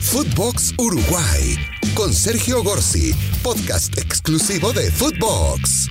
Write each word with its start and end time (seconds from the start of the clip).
Footbox 0.00 0.74
Uruguay 0.78 1.56
con 1.94 2.12
Sergio 2.14 2.62
Gorsi, 2.62 3.12
podcast 3.42 3.98
exclusivo 3.98 4.72
de 4.72 4.90
Footbox. 4.90 5.88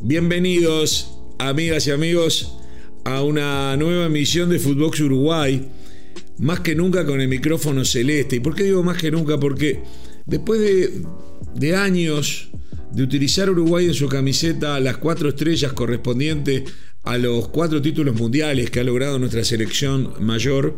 Bienvenidos, 0.00 1.10
amigas 1.38 1.86
y 1.86 1.92
amigos, 1.92 2.56
a 3.04 3.22
una 3.22 3.76
nueva 3.76 4.06
emisión 4.06 4.50
de 4.50 4.58
Footbox 4.58 5.00
Uruguay. 5.00 5.70
Más 6.38 6.60
que 6.60 6.74
nunca 6.74 7.06
con 7.06 7.20
el 7.20 7.28
micrófono 7.28 7.84
celeste. 7.84 8.36
¿Y 8.36 8.40
por 8.40 8.54
qué 8.54 8.64
digo 8.64 8.82
más 8.82 8.98
que 8.98 9.10
nunca? 9.10 9.38
Porque 9.38 9.82
después 10.26 10.60
de, 10.60 11.02
de 11.54 11.76
años 11.76 12.50
de 12.92 13.02
utilizar 13.02 13.48
Uruguay 13.48 13.86
en 13.86 13.94
su 13.94 14.08
camiseta 14.08 14.80
las 14.80 14.96
cuatro 14.98 15.28
estrellas 15.28 15.72
correspondientes 15.72 16.64
a 17.04 17.16
los 17.16 17.48
cuatro 17.48 17.80
títulos 17.80 18.16
mundiales 18.16 18.70
que 18.70 18.80
ha 18.80 18.84
logrado 18.84 19.18
nuestra 19.18 19.44
selección 19.44 20.12
mayor, 20.20 20.76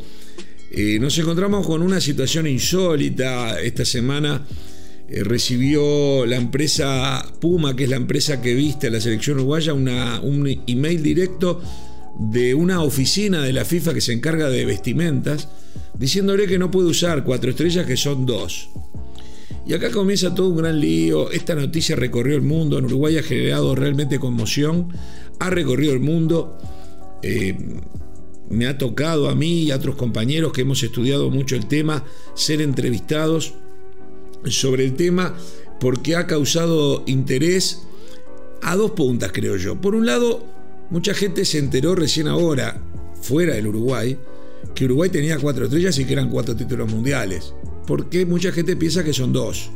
eh, 0.75 0.99
nos 0.99 1.19
encontramos 1.19 1.67
con 1.67 1.83
una 1.83 2.01
situación 2.01 2.47
insólita. 2.47 3.61
Esta 3.61 3.85
semana 3.85 4.47
eh, 5.07 5.23
recibió 5.23 6.25
la 6.25 6.37
empresa 6.37 7.23
Puma, 7.41 7.77
que 7.77 7.85
es 7.85 7.91
la 7.91 7.97
empresa 7.97 8.41
que 8.41 8.55
viste 8.55 8.87
a 8.87 8.91
la 8.91 9.01
selección 9.01 9.37
uruguaya, 9.37 9.75
un 9.75 10.63
email 10.67 11.03
directo 11.03 11.61
de 12.19 12.55
una 12.55 12.83
oficina 12.83 13.43
de 13.43 13.53
la 13.53 13.67
FIFA 13.67 13.93
que 13.93 14.01
se 14.01 14.15
encarga 14.15 14.49
de 14.49 14.65
vestimentas, 14.65 15.49
diciéndole 15.99 16.47
que 16.47 16.59
no 16.59 16.71
puede 16.71 16.89
usar 16.89 17.23
cuatro 17.23 17.51
estrellas, 17.51 17.85
que 17.85 17.99
son 17.99 18.25
dos. 18.25 18.71
Y 19.67 19.75
acá 19.75 19.91
comienza 19.91 20.35
todo 20.35 20.49
un 20.49 20.57
gran 20.57 20.81
lío. 20.81 21.31
Esta 21.31 21.55
noticia 21.55 21.97
recorrió 21.97 22.35
el 22.35 22.43
mundo. 22.43 22.79
En 22.79 22.87
Uruguay 22.87 23.19
ha 23.19 23.23
generado 23.23 23.75
realmente 23.75 24.19
conmoción. 24.19 24.89
Ha 25.39 25.51
recorrido 25.51 25.93
el 25.93 26.01
mundo. 26.01 26.59
Eh, 27.23 27.57
me 28.51 28.67
ha 28.67 28.79
tocado 28.79 29.29
a 29.29 29.35
mí 29.35 29.63
y 29.63 29.71
a 29.71 29.77
otros 29.77 29.97
compañeros 29.97 30.53
que 30.53 30.63
hemos 30.63 30.83
estudiado 30.83 31.31
mucho 31.31 31.57
el 31.57 31.67
tema 31.67 32.05
ser 32.35 32.61
entrevistados 32.61 33.55
sobre 34.45 34.85
el 34.85 34.95
tema 34.95 35.37
porque 35.81 36.17
ha 36.17 36.27
causado 36.27 37.03
interés 37.07 37.83
a 38.63 38.77
dos 38.77 38.93
puntas, 38.93 39.33
creo 39.33 39.57
yo. 39.57 39.81
Por 39.81 39.95
un 39.95 40.07
lado, 40.07 40.45
mucha 40.91 41.15
gente 41.15 41.45
se 41.45 41.59
enteró 41.59 41.95
recién 41.95 42.29
ahora, 42.29 42.83
fuera 43.21 43.55
del 43.55 43.69
Uruguay, 43.69 44.17
que 44.75 44.85
Uruguay 44.85 45.11
tenía 45.11 45.39
cuatro 45.39 45.65
estrellas 45.65 45.99
y 45.99 46.05
que 46.05 46.13
eran 46.13 46.31
cuatro 46.31 46.55
títulos 46.55 46.91
mundiales 46.91 47.55
porque 47.87 48.27
mucha 48.27 48.53
gente 48.53 48.77
piensa 48.77 49.05
que 49.05 49.13
son 49.13 49.33
dos. 49.33 49.71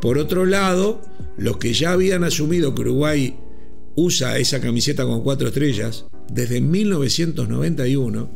Por 0.00 0.18
otro 0.18 0.46
lado, 0.46 1.02
los 1.36 1.56
que 1.56 1.72
ya 1.72 1.92
habían 1.92 2.24
asumido 2.24 2.74
que 2.74 2.82
Uruguay 2.82 3.38
usa 3.94 4.38
esa 4.38 4.60
camiseta 4.60 5.04
con 5.04 5.22
cuatro 5.22 5.48
estrellas 5.48 6.06
desde 6.30 6.60
1991, 6.60 8.30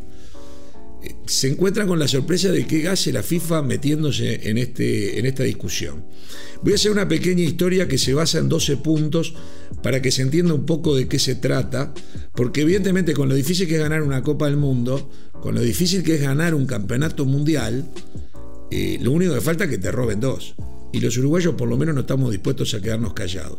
eh, 1.02 1.14
se 1.26 1.48
encuentran 1.48 1.88
con 1.88 1.98
la 1.98 2.08
sorpresa 2.08 2.50
de 2.50 2.66
que 2.66 2.88
hace 2.88 3.12
la 3.12 3.22
FIFA 3.22 3.62
metiéndose 3.62 4.48
en, 4.50 4.58
este, 4.58 5.18
en 5.18 5.26
esta 5.26 5.42
discusión. 5.44 6.04
Voy 6.62 6.72
a 6.72 6.76
hacer 6.76 6.90
una 6.90 7.08
pequeña 7.08 7.42
historia 7.42 7.88
que 7.88 7.98
se 7.98 8.12
basa 8.12 8.38
en 8.38 8.48
12 8.48 8.76
puntos 8.78 9.34
para 9.82 10.02
que 10.02 10.10
se 10.10 10.22
entienda 10.22 10.52
un 10.52 10.66
poco 10.66 10.94
de 10.94 11.08
qué 11.08 11.18
se 11.18 11.36
trata, 11.36 11.94
porque 12.34 12.62
evidentemente 12.62 13.14
con 13.14 13.28
lo 13.28 13.34
difícil 13.34 13.66
que 13.66 13.76
es 13.76 13.80
ganar 13.80 14.02
una 14.02 14.22
Copa 14.22 14.46
del 14.46 14.56
Mundo, 14.56 15.10
con 15.40 15.54
lo 15.54 15.62
difícil 15.62 16.02
que 16.02 16.16
es 16.16 16.20
ganar 16.20 16.54
un 16.54 16.66
campeonato 16.66 17.24
mundial, 17.24 17.88
eh, 18.70 18.98
lo 19.00 19.12
único 19.12 19.34
que 19.34 19.40
falta 19.40 19.64
es 19.64 19.70
que 19.70 19.78
te 19.78 19.90
roben 19.90 20.20
dos. 20.20 20.54
Y 20.92 21.00
los 21.00 21.16
uruguayos 21.18 21.54
por 21.54 21.68
lo 21.68 21.76
menos 21.76 21.94
no 21.94 22.00
estamos 22.02 22.30
dispuestos 22.30 22.74
a 22.74 22.80
quedarnos 22.80 23.12
callados. 23.12 23.58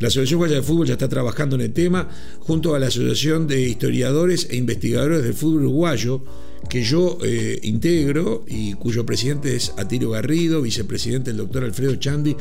La 0.00 0.08
Asociación 0.08 0.38
Uruguaya 0.38 0.56
de 0.56 0.62
Fútbol 0.62 0.86
ya 0.86 0.94
está 0.94 1.08
trabajando 1.08 1.54
en 1.56 1.62
el 1.62 1.72
tema 1.72 2.08
junto 2.40 2.74
a 2.74 2.78
la 2.78 2.88
Asociación 2.88 3.46
de 3.46 3.62
Historiadores 3.62 4.48
e 4.50 4.56
Investigadores 4.56 5.22
del 5.22 5.34
Fútbol 5.34 5.62
Uruguayo, 5.62 6.24
que 6.68 6.82
yo 6.82 7.18
eh, 7.22 7.60
integro 7.62 8.44
y 8.48 8.74
cuyo 8.74 9.06
presidente 9.06 9.54
es 9.54 9.72
Atilio 9.76 10.10
Garrido, 10.10 10.62
vicepresidente 10.62 11.30
el 11.30 11.36
doctor 11.36 11.64
Alfredo 11.64 11.94
Chandi, 11.96 12.36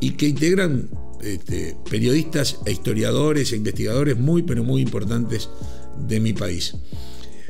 y 0.00 0.10
que 0.12 0.28
integran 0.28 0.88
este, 1.22 1.76
periodistas 1.88 2.58
e 2.64 2.72
historiadores 2.72 3.52
e 3.52 3.56
investigadores 3.56 4.18
muy, 4.18 4.42
pero 4.42 4.64
muy 4.64 4.82
importantes 4.82 5.48
de 6.08 6.20
mi 6.20 6.32
país. 6.32 6.74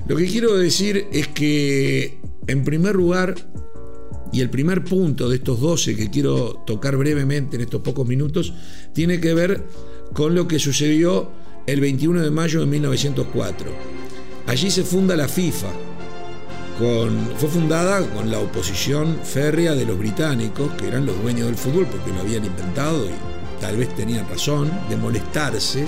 Lo 0.09 0.17
que 0.17 0.27
quiero 0.27 0.57
decir 0.57 1.07
es 1.13 1.29
que, 1.29 2.19
en 2.47 2.65
primer 2.65 2.97
lugar, 2.97 3.35
y 4.33 4.41
el 4.41 4.51
primer 4.51 4.85
punto 4.85 5.29
de 5.29 5.37
estos 5.37 5.61
12 5.61 5.97
que 5.97 6.11
quiero 6.11 6.63
tocar 6.67 6.97
brevemente 6.97 7.57
en 7.57 7.63
estos 7.63 7.81
pocos 7.81 8.07
minutos 8.07 8.53
tiene 8.93 9.21
que 9.21 9.35
ver 9.35 9.67
con 10.13 10.35
lo 10.35 10.47
que 10.47 10.59
sucedió 10.59 11.31
el 11.67 11.81
21 11.81 12.23
de 12.23 12.31
mayo 12.31 12.61
de 12.61 12.67
1904. 12.67 13.71
Allí 14.47 14.71
se 14.71 14.85
funda 14.85 15.17
la 15.17 15.29
FIFA. 15.29 15.69
fue 17.39 17.49
fundada 17.49 18.07
con 18.15 18.31
la 18.31 18.39
oposición 18.39 19.19
férrea 19.23 19.75
de 19.75 19.85
los 19.85 19.99
británicos, 19.99 20.73
que 20.75 20.89
eran 20.89 21.07
los 21.07 21.21
dueños 21.23 21.47
del 21.47 21.57
fútbol 21.57 21.87
porque 21.87 22.13
lo 22.13 22.21
habían 22.21 22.45
inventado 22.45 23.05
y 23.05 23.61
tal 23.61 23.77
vez 23.77 23.95
tenían 23.95 24.29
razón 24.29 24.71
de 24.89 24.97
molestarse, 24.97 25.85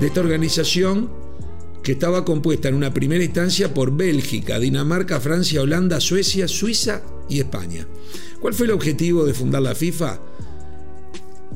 de 0.00 0.06
esta 0.06 0.20
organización 0.20 1.10
que 1.82 1.92
estaba 1.92 2.24
compuesta 2.24 2.68
en 2.68 2.74
una 2.74 2.92
primera 2.92 3.22
instancia 3.22 3.74
por 3.74 3.96
Bélgica, 3.96 4.58
Dinamarca, 4.58 5.20
Francia, 5.20 5.62
Holanda, 5.62 6.00
Suecia, 6.00 6.48
Suiza 6.48 7.02
y 7.28 7.40
España. 7.40 7.86
¿Cuál 8.40 8.54
fue 8.54 8.66
el 8.66 8.72
objetivo 8.72 9.24
de 9.24 9.34
fundar 9.34 9.62
la 9.62 9.74
FIFA? 9.74 10.20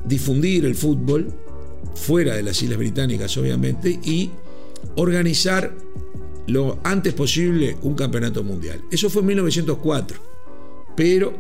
Difundir 0.05 0.65
el 0.65 0.75
fútbol 0.75 1.33
fuera 1.95 2.35
de 2.35 2.43
las 2.43 2.61
Islas 2.63 2.79
Británicas, 2.79 3.37
obviamente, 3.37 3.91
y 4.03 4.31
organizar 4.97 5.75
lo 6.47 6.81
antes 6.83 7.15
posible 7.15 7.77
un 7.83 7.95
campeonato 7.95 8.43
mundial. 8.43 8.83
Eso 8.91 9.09
fue 9.09 9.23
en 9.23 9.29
1904, 9.29 10.21
pero 10.97 11.33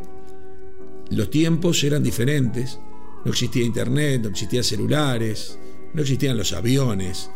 los 1.10 1.30
tiempos 1.30 1.82
eran 1.84 2.02
diferentes, 2.02 2.78
no 3.24 3.30
existía 3.30 3.64
internet, 3.64 4.22
no 4.22 4.28
existían 4.30 4.64
celulares, 4.64 5.58
no 5.92 6.02
existían 6.02 6.36
los 6.36 6.52
aviones, 6.52 7.30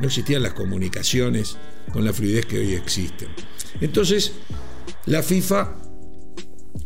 no 0.00 0.06
existían 0.06 0.42
las 0.42 0.54
comunicaciones 0.54 1.56
con 1.92 2.04
la 2.04 2.12
fluidez 2.12 2.46
que 2.46 2.58
hoy 2.58 2.74
existen. 2.74 3.28
Entonces, 3.80 4.32
la 5.06 5.22
FIFA 5.22 5.81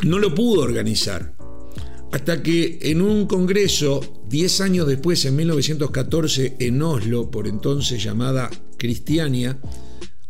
no 0.04 0.18
lo 0.18 0.34
pudo 0.34 0.62
organizar. 0.62 1.34
Hasta 2.12 2.42
que 2.42 2.78
en 2.82 3.02
un 3.02 3.26
congreso, 3.26 4.22
10 4.28 4.60
años 4.60 4.86
después, 4.86 5.24
en 5.24 5.36
1914, 5.36 6.56
en 6.60 6.80
Oslo, 6.82 7.30
por 7.30 7.48
entonces 7.48 8.02
llamada 8.02 8.50
Cristiania, 8.78 9.58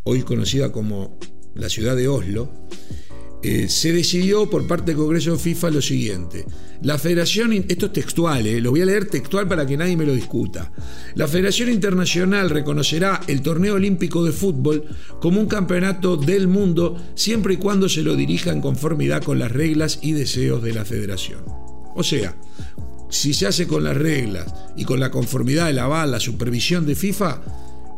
hoy 0.04 0.22
conocida 0.22 0.72
como 0.72 1.18
la 1.54 1.68
ciudad 1.68 1.96
de 1.96 2.08
Oslo, 2.08 2.50
eh, 3.42 3.68
se 3.68 3.92
decidió 3.92 4.48
por 4.48 4.66
parte 4.66 4.86
del 4.86 4.96
Congreso 4.96 5.32
de 5.32 5.38
FIFA 5.38 5.70
lo 5.70 5.82
siguiente. 5.82 6.46
La 6.82 6.98
Federación, 6.98 7.52
esto 7.52 7.86
es 7.86 7.92
textual, 7.92 8.46
eh, 8.46 8.60
lo 8.60 8.70
voy 8.70 8.82
a 8.82 8.86
leer 8.86 9.06
textual 9.08 9.46
para 9.46 9.66
que 9.66 9.76
nadie 9.76 9.96
me 9.96 10.06
lo 10.06 10.14
discuta. 10.14 10.72
La 11.14 11.28
Federación 11.28 11.70
Internacional 11.70 12.50
reconocerá 12.50 13.20
el 13.26 13.42
torneo 13.42 13.74
olímpico 13.74 14.24
de 14.24 14.32
fútbol 14.32 14.84
como 15.20 15.40
un 15.40 15.46
campeonato 15.46 16.16
del 16.16 16.48
mundo 16.48 16.96
siempre 17.14 17.54
y 17.54 17.56
cuando 17.58 17.88
se 17.88 18.02
lo 18.02 18.16
dirija 18.16 18.52
en 18.52 18.60
conformidad 18.60 19.22
con 19.22 19.38
las 19.38 19.52
reglas 19.52 19.98
y 20.02 20.12
deseos 20.12 20.62
de 20.62 20.74
la 20.74 20.84
Federación. 20.84 21.44
O 21.94 22.02
sea, 22.02 22.36
si 23.08 23.32
se 23.32 23.46
hace 23.46 23.66
con 23.66 23.84
las 23.84 23.96
reglas 23.96 24.52
y 24.76 24.84
con 24.84 25.00
la 25.00 25.10
conformidad, 25.10 25.70
el 25.70 25.78
aval, 25.78 26.10
la 26.10 26.20
supervisión 26.20 26.84
de 26.84 26.94
FIFA, 26.94 27.42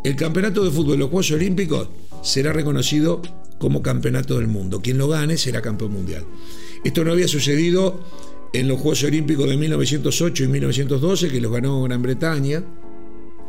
el 0.05 0.17
campeonato 0.17 0.65
de 0.65 0.71
fútbol, 0.71 0.99
los 0.99 1.09
Juegos 1.09 1.31
Olímpicos, 1.33 1.89
será 2.23 2.53
reconocido 2.53 3.23
como 3.59 3.83
campeonato 3.83 4.39
del 4.39 4.49
mundo. 4.49 4.81
Quien 4.81 4.99
lo 4.99 5.09
gane 5.09 5.37
será 5.37 5.61
campeón 5.61 5.93
mundial. 5.93 6.25
Esto 6.85 7.05
no 7.05 7.13
había 7.13 7.29
sucedido 7.29 8.01
en 8.53 8.69
los 8.69 8.79
Juegos 8.81 9.03
Olímpicos 9.05 9.49
de 9.49 9.57
1908 9.57 10.45
y 10.45 10.49
1912, 10.49 11.29
que 11.29 11.41
los 11.41 11.53
ganó 11.53 11.83
Gran 11.83 12.03
Bretaña, 12.03 12.65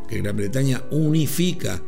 que 0.07 0.21
Gran 0.21 0.35
Bretaña 0.35 0.83
unifica 0.91 1.81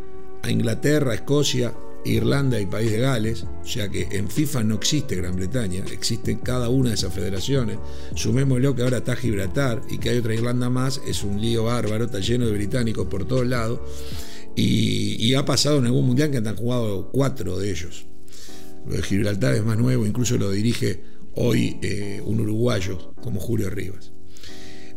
a 0.44 0.52
Inglaterra, 0.52 1.14
Escocia, 1.14 1.74
Irlanda 2.04 2.60
y 2.60 2.66
País 2.66 2.92
de 2.92 3.00
Gales, 3.00 3.46
o 3.62 3.66
sea 3.66 3.90
que 3.90 4.08
en 4.12 4.28
FIFA 4.28 4.64
no 4.64 4.76
existe 4.76 5.16
Gran 5.16 5.36
Bretaña, 5.36 5.84
existen 5.92 6.40
cada 6.40 6.70
una 6.70 6.90
de 6.90 6.96
esas 6.96 7.14
federaciones. 7.14 7.78
Sumémoslo 8.16 8.76
que 8.76 8.84
ahora 8.84 8.98
está 8.98 9.16
Gibraltar 9.16 9.82
y 9.90 9.98
que 9.98 10.10
hay 10.10 10.18
otra 10.18 10.34
Irlanda 10.34 10.70
más, 10.70 11.02
es 11.08 11.24
un 11.24 11.40
lío 11.40 11.66
bárbaro, 11.66 12.06
está 12.06 12.20
lleno 12.20 12.46
de 12.46 12.54
británicos 12.54 13.08
por 13.08 13.26
todos 13.26 13.46
lados. 13.46 13.80
Y, 14.56 15.34
ha 15.36 15.46
pasado 15.46 15.78
en 15.78 15.86
algún 15.86 16.06
mundial 16.06 16.30
que 16.30 16.38
han 16.38 16.56
jugado 16.56 17.10
cuatro 17.12 17.58
de 17.58 17.72
ellos. 17.72 18.06
Lo 18.88 18.96
de 18.96 19.02
Gibraltar 19.04 19.54
es 19.56 19.64
más 19.64 19.78
nuevo, 19.78 20.06
incluso 20.06 20.38
lo 20.38 20.52
dirige 20.52 21.02
hoy 21.36 21.78
eh, 21.82 22.22
un 22.26 22.40
uruguayo 22.40 23.14
como 23.22 23.40
Julio 23.40 23.70
Rivas. 23.70 24.12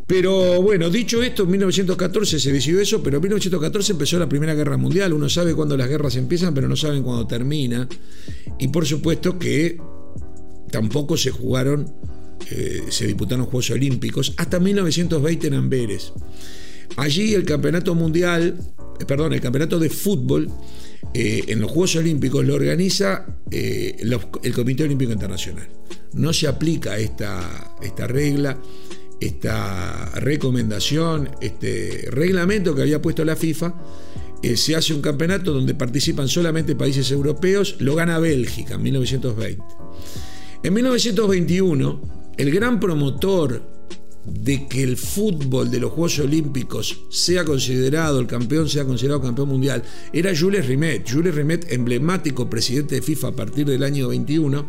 Pero 0.07 0.61
bueno, 0.61 0.89
dicho 0.91 1.23
esto, 1.23 1.43
en 1.43 1.51
1914 1.51 2.39
se 2.39 2.51
decidió 2.51 2.79
eso, 2.79 3.01
pero 3.01 3.17
en 3.17 3.23
1914 3.23 3.93
empezó 3.93 4.19
la 4.19 4.29
Primera 4.29 4.53
Guerra 4.53 4.77
Mundial. 4.77 5.13
Uno 5.13 5.27
sabe 5.29 5.55
cuándo 5.55 5.75
las 5.75 5.89
guerras 5.89 6.15
empiezan, 6.15 6.53
pero 6.53 6.67
no 6.67 6.75
saben 6.75 7.01
cuándo 7.01 7.25
termina. 7.25 7.87
Y 8.59 8.67
por 8.67 8.85
supuesto 8.85 9.39
que 9.39 9.79
tampoco 10.69 11.17
se 11.17 11.31
jugaron, 11.31 11.91
eh, 12.51 12.83
se 12.89 13.07
disputaron 13.07 13.45
Juegos 13.45 13.71
Olímpicos 13.71 14.33
hasta 14.37 14.59
1920 14.59 15.47
en 15.47 15.53
Amberes. 15.55 16.13
Allí 16.97 17.33
el 17.33 17.43
campeonato 17.43 17.95
mundial, 17.95 18.59
eh, 18.59 18.74
perdón, 19.07 19.33
el 19.33 19.41
campeonato 19.41 19.79
de 19.79 19.89
fútbol 19.89 20.49
eh, 21.13 21.45
en 21.47 21.61
los 21.61 21.71
Juegos 21.71 21.95
Olímpicos 21.95 22.45
lo 22.45 22.55
organiza 22.55 23.25
eh, 23.49 23.95
el 24.43 24.53
Comité 24.53 24.83
Olímpico 24.83 25.11
Internacional. 25.11 25.67
No 26.13 26.33
se 26.33 26.47
aplica 26.47 26.97
esta, 26.97 27.75
esta 27.81 28.07
regla, 28.07 28.57
esta 29.19 30.11
recomendación, 30.15 31.29
este 31.41 32.07
reglamento 32.11 32.75
que 32.75 32.81
había 32.81 33.01
puesto 33.01 33.23
la 33.23 33.35
FIFA. 33.35 33.73
Eh, 34.41 34.57
se 34.57 34.75
hace 34.75 34.93
un 34.93 35.01
campeonato 35.01 35.53
donde 35.53 35.73
participan 35.73 36.27
solamente 36.27 36.75
países 36.75 37.09
europeos, 37.11 37.77
lo 37.79 37.95
gana 37.95 38.19
Bélgica 38.19 38.75
en 38.75 38.83
1920. 38.83 39.63
En 40.63 40.73
1921, 40.73 42.01
el 42.37 42.51
gran 42.51 42.79
promotor 42.79 43.74
de 44.25 44.67
que 44.67 44.83
el 44.83 44.97
fútbol 44.97 45.69
de 45.69 45.79
los 45.79 45.91
Juegos 45.91 46.19
Olímpicos 46.19 47.01
sea 47.09 47.45
considerado, 47.45 48.19
el 48.19 48.27
campeón 48.27 48.67
sea 48.67 48.85
considerado 48.85 49.21
campeón 49.21 49.49
mundial, 49.49 49.83
era 50.11 50.35
Jules 50.35 50.65
Rimet. 50.65 51.09
Jules 51.09 51.35
Rimet, 51.35 51.71
emblemático 51.71 52.49
presidente 52.49 52.95
de 52.95 53.01
FIFA 53.01 53.29
a 53.29 53.35
partir 53.35 53.67
del 53.67 53.83
año 53.83 54.07
21, 54.07 54.65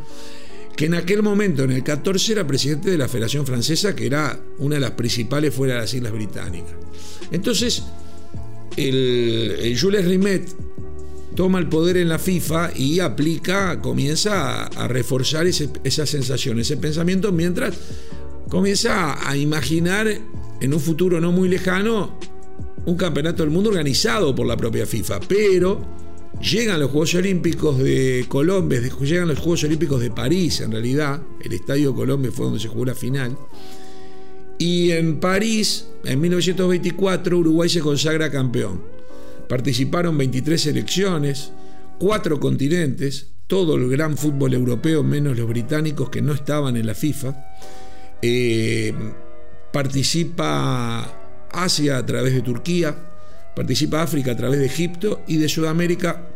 que 0.76 0.87
en 0.87 0.94
aquel 0.94 1.23
momento, 1.23 1.64
en 1.64 1.73
el 1.73 1.82
14, 1.82 2.32
era 2.32 2.47
presidente 2.47 2.91
de 2.91 2.99
la 2.99 3.08
Federación 3.08 3.47
Francesa, 3.47 3.97
que 3.97 4.06
era 4.06 4.38
una 4.58 4.75
de 4.75 4.82
las 4.82 4.91
principales 4.91 5.55
fuera 5.55 5.75
de 5.75 5.81
las 5.81 5.94
Islas 5.94 6.12
Británicas. 6.12 6.75
Entonces, 7.31 7.82
Jules 8.76 10.05
Rimet 10.05 10.55
toma 11.35 11.58
el 11.58 11.69
poder 11.69 11.97
en 11.97 12.11
la 12.11 12.19
FIFA 12.19 12.73
y 12.76 13.00
aplica, 13.00 13.81
comienza 13.81 14.67
a, 14.67 14.88
reforzar 14.88 15.47
esa 15.47 16.06
sensación, 16.06 16.61
ese 16.61 16.76
pensamiento, 16.76 17.32
mientras 17.32 17.75
comienza 18.48 19.28
a 19.28 19.37
imaginar 19.37 20.08
en 20.60 20.75
un 20.75 20.81
futuro 20.81 21.20
no 21.20 21.32
muy 21.32 21.48
lejano 21.48 22.19
un 22.87 22.96
campeonato 22.96 23.43
del 23.43 23.52
mundo 23.52 23.70
organizado 23.70 24.34
por 24.34 24.46
la 24.46 24.56
propia 24.56 24.87
FIFA. 24.87 25.20
Pero 25.28 25.84
llegan 26.40 26.81
los 26.81 26.90
Juegos 26.90 27.14
Olímpicos 27.14 27.78
de 27.78 28.25
Colombia, 28.28 28.81
llegan 29.00 29.28
los 29.28 29.38
Juegos 29.38 29.64
Olímpicos 29.64 30.00
de 30.00 30.10
París, 30.10 30.60
en 30.60 30.72
realidad, 30.72 31.20
el 31.43 31.52
Estadio 31.52 31.94
Colombia 31.94 32.31
fue 32.32 32.46
donde 32.46 32.60
se 32.60 32.69
jugó 32.69 32.87
la 32.87 32.94
final. 32.94 33.37
Y 34.58 34.93
en 34.93 35.20
París, 35.20 35.88
en 36.04 36.20
1924, 36.20 37.37
Uruguay 37.37 37.69
se 37.69 37.81
consagra 37.81 38.31
campeón. 38.31 38.81
Participaron 39.48 40.16
23 40.16 40.60
selecciones, 40.60 41.52
cuatro 41.98 42.40
continentes, 42.40 43.28
todo 43.46 43.76
el 43.76 43.88
gran 43.88 44.16
fútbol 44.16 44.54
europeo 44.54 45.02
menos 45.02 45.37
los 45.37 45.48
británicos 45.48 46.10
que 46.10 46.22
no 46.22 46.32
estaban 46.32 46.76
en 46.76 46.87
la 46.87 46.94
FIFA. 46.94 47.37
Eh, 48.23 48.95
participa 49.73 51.49
Asia 51.51 51.99
a 51.99 52.07
través 52.07 52.35
de 52.35 52.43
Turquía, 52.43 52.95
participa 53.55 54.03
África 54.03 54.33
a 54.33 54.37
través 54.37 54.59
de 54.59 54.67
Egipto 54.67 55.23
y 55.27 55.37
de 55.39 55.49
Sudamérica 55.49 56.29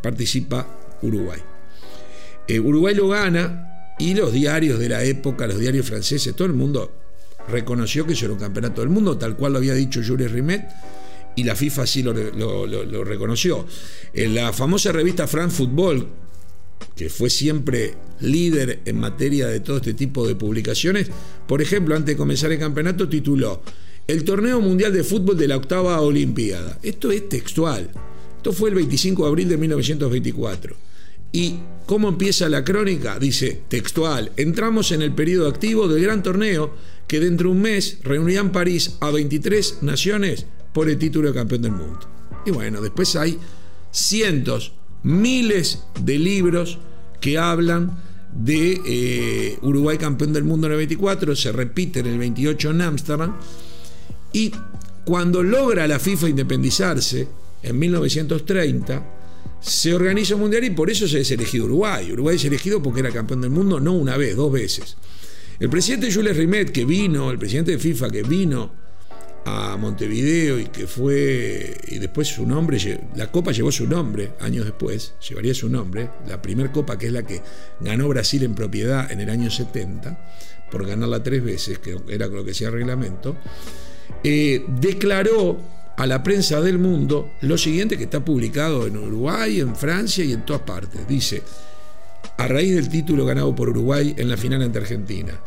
participa 0.00 0.66
Uruguay. 1.02 1.40
Eh, 2.46 2.60
Uruguay 2.60 2.94
lo 2.94 3.08
gana 3.08 3.94
y 3.98 4.14
los 4.14 4.32
diarios 4.32 4.78
de 4.78 4.88
la 4.88 5.04
época, 5.04 5.46
los 5.46 5.58
diarios 5.58 5.86
franceses, 5.86 6.34
todo 6.34 6.46
el 6.46 6.54
mundo 6.54 6.92
reconoció 7.48 8.06
que 8.06 8.12
eso 8.12 8.26
era 8.26 8.34
un 8.34 8.40
campeonato 8.40 8.80
del 8.80 8.90
mundo, 8.90 9.18
tal 9.18 9.36
cual 9.36 9.52
lo 9.52 9.58
había 9.58 9.74
dicho 9.74 10.00
Jules 10.06 10.30
Rimet, 10.30 10.68
y 11.36 11.44
la 11.44 11.54
FIFA 11.54 11.86
sí 11.86 12.02
lo, 12.02 12.12
reconoció. 13.04 13.66
En 14.12 14.34
la 14.34 14.52
famosa 14.52 14.92
revista 14.92 15.26
France 15.26 15.56
Football, 15.56 16.06
que 16.96 17.08
fue 17.08 17.30
siempre 17.30 17.94
líder 18.20 18.80
en 18.84 18.98
materia 18.98 19.46
de 19.46 19.60
todo 19.60 19.78
este 19.78 19.94
tipo 19.94 20.26
de 20.26 20.34
publicaciones, 20.34 21.10
por 21.46 21.62
ejemplo, 21.62 21.96
antes 21.96 22.14
de 22.14 22.18
comenzar 22.18 22.52
el 22.52 22.58
campeonato, 22.58 23.08
tituló 23.08 23.62
El 24.06 24.24
Torneo 24.24 24.60
Mundial 24.60 24.92
de 24.92 25.04
Fútbol 25.04 25.36
de 25.36 25.48
la 25.48 25.56
Octava 25.56 26.00
Olimpiada. 26.00 26.78
Esto 26.82 27.10
es 27.10 27.28
textual. 27.28 27.90
Esto 28.36 28.52
fue 28.52 28.70
el 28.70 28.76
25 28.76 29.22
de 29.22 29.28
abril 29.28 29.48
de 29.48 29.56
1924. 29.56 30.76
¿Y 31.32 31.56
cómo 31.86 32.08
empieza 32.08 32.48
la 32.48 32.64
crónica? 32.64 33.18
Dice 33.18 33.62
textual, 33.68 34.32
entramos 34.36 34.90
en 34.92 35.02
el 35.02 35.14
periodo 35.14 35.48
activo 35.48 35.86
del 35.86 36.02
gran 36.02 36.22
torneo 36.22 36.74
que 37.06 37.20
dentro 37.20 37.48
de 37.48 37.56
un 37.56 37.62
mes 37.62 37.98
reunirá 38.02 38.40
en 38.40 38.50
París 38.50 38.96
a 39.00 39.10
23 39.10 39.82
naciones 39.82 40.46
por 40.72 40.88
el 40.88 40.98
título 40.98 41.28
de 41.28 41.34
campeón 41.34 41.62
del 41.62 41.72
mundo. 41.72 42.00
Y 42.46 42.50
bueno, 42.50 42.80
después 42.80 43.14
hay 43.16 43.38
cientos 43.90 44.72
miles 45.02 45.84
de 46.00 46.18
libros 46.18 46.78
que 47.20 47.38
hablan 47.38 47.98
de 48.32 48.80
eh, 48.86 49.58
Uruguay 49.62 49.98
campeón 49.98 50.32
del 50.32 50.44
mundo 50.44 50.66
en 50.66 50.72
el 50.72 50.78
24, 50.78 51.34
se 51.34 51.52
repite 51.52 52.00
en 52.00 52.06
el 52.06 52.18
28 52.18 52.70
en 52.70 52.82
Ámsterdam, 52.82 53.36
y 54.32 54.52
cuando 55.04 55.42
logra 55.42 55.88
la 55.88 55.98
FIFA 55.98 56.28
independizarse, 56.28 57.28
en 57.62 57.78
1930, 57.78 59.06
se 59.60 59.94
organiza 59.94 60.34
un 60.34 60.42
mundial 60.42 60.64
y 60.64 60.70
por 60.70 60.90
eso 60.90 61.06
se 61.06 61.20
es 61.20 61.30
elegido 61.30 61.66
Uruguay. 61.66 62.10
Uruguay 62.12 62.36
es 62.36 62.44
elegido 62.44 62.82
porque 62.82 63.00
era 63.00 63.10
campeón 63.10 63.42
del 63.42 63.50
mundo 63.50 63.78
no 63.80 63.92
una 63.92 64.16
vez, 64.16 64.36
dos 64.36 64.50
veces. 64.50 64.96
El 65.58 65.68
presidente 65.68 66.12
Jules 66.12 66.36
Rimet, 66.36 66.72
que 66.72 66.84
vino, 66.86 67.30
el 67.30 67.38
presidente 67.38 67.72
de 67.72 67.78
FIFA, 67.78 68.10
que 68.10 68.22
vino 68.22 68.72
a 69.44 69.76
Montevideo 69.76 70.58
y 70.58 70.66
que 70.66 70.86
fue, 70.86 71.76
y 71.88 71.98
después 71.98 72.28
su 72.28 72.46
nombre, 72.46 72.78
la 73.16 73.30
copa 73.30 73.52
llevó 73.52 73.72
su 73.72 73.86
nombre, 73.86 74.32
años 74.40 74.64
después, 74.64 75.14
llevaría 75.28 75.54
su 75.54 75.68
nombre, 75.68 76.10
la 76.26 76.40
primera 76.42 76.70
copa 76.70 76.98
que 76.98 77.06
es 77.06 77.12
la 77.12 77.22
que 77.22 77.40
ganó 77.80 78.08
Brasil 78.08 78.42
en 78.42 78.54
propiedad 78.54 79.10
en 79.10 79.20
el 79.20 79.30
año 79.30 79.50
70, 79.50 80.68
por 80.70 80.86
ganarla 80.86 81.22
tres 81.22 81.42
veces, 81.42 81.78
que 81.78 81.96
era 82.08 82.26
lo 82.26 82.44
que 82.44 82.50
decía 82.50 82.70
reglamento, 82.70 83.36
eh, 84.22 84.64
declaró 84.80 85.58
a 85.96 86.06
la 86.06 86.22
prensa 86.22 86.60
del 86.60 86.78
mundo 86.78 87.32
lo 87.42 87.58
siguiente 87.58 87.98
que 87.98 88.04
está 88.04 88.24
publicado 88.24 88.86
en 88.86 88.96
Uruguay, 88.96 89.60
en 89.60 89.74
Francia 89.76 90.24
y 90.24 90.32
en 90.32 90.46
todas 90.46 90.62
partes. 90.62 91.06
Dice, 91.06 91.42
a 92.36 92.46
raíz 92.48 92.74
del 92.74 92.88
título 92.88 93.26
ganado 93.26 93.54
por 93.54 93.68
Uruguay 93.68 94.14
en 94.16 94.28
la 94.28 94.36
final 94.36 94.62
ante 94.62 94.78
Argentina, 94.78 95.38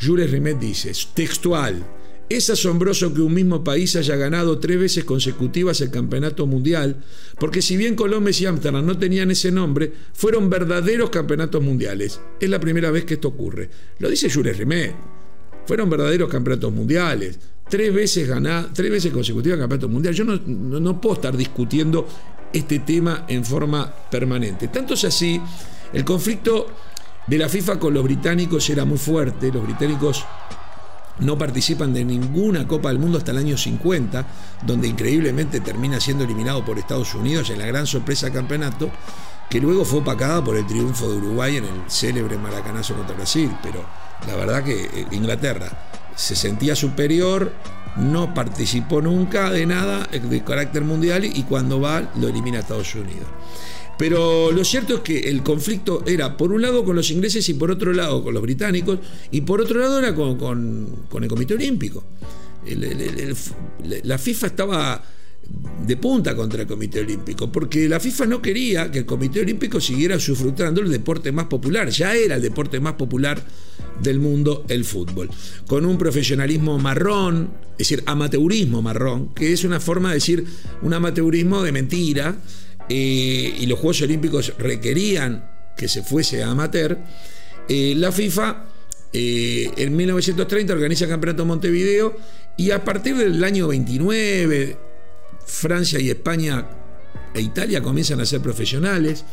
Jules 0.00 0.30
Rimet 0.30 0.58
dice, 0.58 0.92
textual, 1.14 1.84
es 2.28 2.50
asombroso 2.50 3.12
que 3.14 3.20
un 3.20 3.32
mismo 3.32 3.64
país 3.64 3.96
haya 3.96 4.16
ganado 4.16 4.58
tres 4.58 4.78
veces 4.78 5.04
consecutivas 5.04 5.80
el 5.80 5.90
campeonato 5.90 6.46
mundial, 6.46 6.96
porque 7.38 7.62
si 7.62 7.76
bien 7.76 7.94
Colombia 7.94 8.34
y 8.38 8.46
Amsterdam 8.46 8.84
no 8.84 8.98
tenían 8.98 9.30
ese 9.30 9.50
nombre, 9.50 9.92
fueron 10.12 10.50
verdaderos 10.50 11.10
campeonatos 11.10 11.62
mundiales. 11.62 12.20
Es 12.40 12.50
la 12.50 12.60
primera 12.60 12.90
vez 12.90 13.04
que 13.04 13.14
esto 13.14 13.28
ocurre. 13.28 13.70
Lo 13.98 14.08
dice 14.10 14.30
Jules 14.30 14.56
Rimet. 14.56 14.94
Fueron 15.66 15.90
verdaderos 15.90 16.30
campeonatos 16.30 16.72
mundiales. 16.72 17.38
Tres 17.68 17.92
veces 17.92 18.26
ganadas, 18.26 18.72
tres 18.72 18.90
veces 18.90 19.12
consecutivas 19.12 19.58
campeonatos 19.58 19.90
mundiales. 19.90 20.16
Yo 20.16 20.24
no 20.24 21.00
puedo 21.00 21.16
estar 21.16 21.36
discutiendo 21.36 22.06
este 22.52 22.78
tema 22.80 23.26
en 23.28 23.44
forma 23.44 23.92
permanente. 24.10 24.68
Tanto 24.68 24.94
es 24.94 25.04
así, 25.04 25.40
el 25.92 26.04
conflicto 26.04 26.66
de 27.26 27.38
la 27.38 27.48
FIFA 27.48 27.78
con 27.78 27.92
los 27.92 28.02
británicos 28.02 28.68
era 28.70 28.84
muy 28.84 28.98
fuerte. 28.98 29.52
Los 29.52 29.64
británicos 29.64 30.24
no 31.20 31.36
participan 31.36 31.92
de 31.92 32.04
ninguna 32.04 32.66
Copa 32.66 32.88
del 32.88 32.98
Mundo 32.98 33.18
hasta 33.18 33.32
el 33.32 33.38
año 33.38 33.56
50, 33.56 34.26
donde 34.66 34.88
increíblemente 34.88 35.60
termina 35.60 36.00
siendo 36.00 36.24
eliminado 36.24 36.64
por 36.64 36.78
Estados 36.78 37.14
Unidos 37.14 37.50
en 37.50 37.58
la 37.58 37.66
gran 37.66 37.86
sorpresa 37.86 38.30
campeonato, 38.32 38.90
que 39.48 39.60
luego 39.60 39.84
fue 39.84 40.00
opacada 40.00 40.44
por 40.44 40.56
el 40.56 40.66
triunfo 40.66 41.10
de 41.10 41.16
Uruguay 41.16 41.56
en 41.56 41.64
el 41.64 41.90
célebre 41.90 42.36
maracanazo 42.36 42.94
contra 42.94 43.16
Brasil. 43.16 43.50
Pero 43.62 43.84
la 44.26 44.36
verdad 44.36 44.62
que 44.62 44.84
eh, 44.84 45.06
Inglaterra 45.10 45.70
se 46.14 46.36
sentía 46.36 46.76
superior, 46.76 47.52
no 47.96 48.34
participó 48.34 49.00
nunca 49.02 49.50
de 49.50 49.66
nada 49.66 50.04
de 50.04 50.44
carácter 50.44 50.84
mundial 50.84 51.24
y 51.24 51.42
cuando 51.44 51.80
va 51.80 52.02
lo 52.16 52.28
elimina 52.28 52.58
a 52.58 52.60
Estados 52.60 52.94
Unidos. 52.94 53.26
Pero 53.98 54.52
lo 54.52 54.64
cierto 54.64 54.96
es 54.96 55.00
que 55.00 55.18
el 55.18 55.42
conflicto 55.42 56.04
era 56.06 56.36
por 56.36 56.52
un 56.52 56.62
lado 56.62 56.84
con 56.84 56.94
los 56.94 57.10
ingleses 57.10 57.48
y 57.48 57.54
por 57.54 57.70
otro 57.70 57.92
lado 57.92 58.22
con 58.22 58.32
los 58.32 58.42
británicos 58.42 59.00
y 59.32 59.40
por 59.40 59.60
otro 59.60 59.80
lado 59.80 59.98
era 59.98 60.14
con, 60.14 61.08
el 61.20 61.28
Comité 61.28 61.54
Olímpico. 61.54 62.04
la 64.04 64.18
FIFA 64.18 64.46
estaba 64.46 65.04
de 65.86 65.96
punta 65.96 66.36
contra 66.36 66.62
el 66.62 66.68
Comité 66.68 67.00
Olímpico, 67.00 67.50
porque 67.50 67.88
la 67.88 67.98
FIFA 67.98 68.26
no 68.26 68.42
quería 68.42 68.90
que 68.90 68.98
el 68.98 69.06
Comité 69.06 69.40
Olímpico 69.40 69.80
siguiera 69.80 70.18
sufrutando 70.20 70.80
el 70.80 70.90
deporte 70.90 71.32
más 71.32 71.46
popular, 71.46 71.88
ya 71.88 72.14
era 72.14 72.36
el 72.36 72.42
deporte 72.42 72.78
más 72.80 72.94
popular 72.94 73.42
del 74.02 74.18
mundo 74.18 74.64
el 74.68 74.84
fútbol, 74.84 75.30
con 75.66 75.86
un 75.86 75.96
profesionalismo 75.96 76.78
marrón, 76.78 77.50
es 77.72 77.78
decir, 77.78 78.02
amateurismo 78.06 78.82
marrón, 78.82 79.32
que 79.34 79.52
es 79.52 79.64
una 79.64 79.80
forma 79.80 80.10
de 80.10 80.16
decir 80.16 80.44
un 80.82 80.92
amateurismo 80.92 81.62
de 81.62 81.72
mentira, 81.72 82.36
eh, 82.88 83.54
y 83.60 83.66
los 83.66 83.78
Juegos 83.78 84.02
Olímpicos 84.02 84.54
requerían 84.58 85.50
que 85.76 85.88
se 85.88 86.02
fuese 86.02 86.42
a 86.42 86.50
amateur, 86.50 86.98
eh, 87.68 87.94
la 87.96 88.10
FIFA 88.10 88.64
eh, 89.12 89.70
en 89.76 89.96
1930 89.96 90.72
organiza 90.72 91.04
el 91.04 91.10
Campeonato 91.10 91.44
Montevideo 91.44 92.16
y 92.56 92.70
a 92.70 92.84
partir 92.84 93.16
del 93.16 93.42
año 93.44 93.68
29 93.68 94.76
Francia 95.46 96.00
y 96.00 96.10
España 96.10 96.66
e 97.34 97.40
Italia 97.40 97.82
comienzan 97.82 98.20
a 98.20 98.26
ser 98.26 98.40
profesionales, 98.40 99.24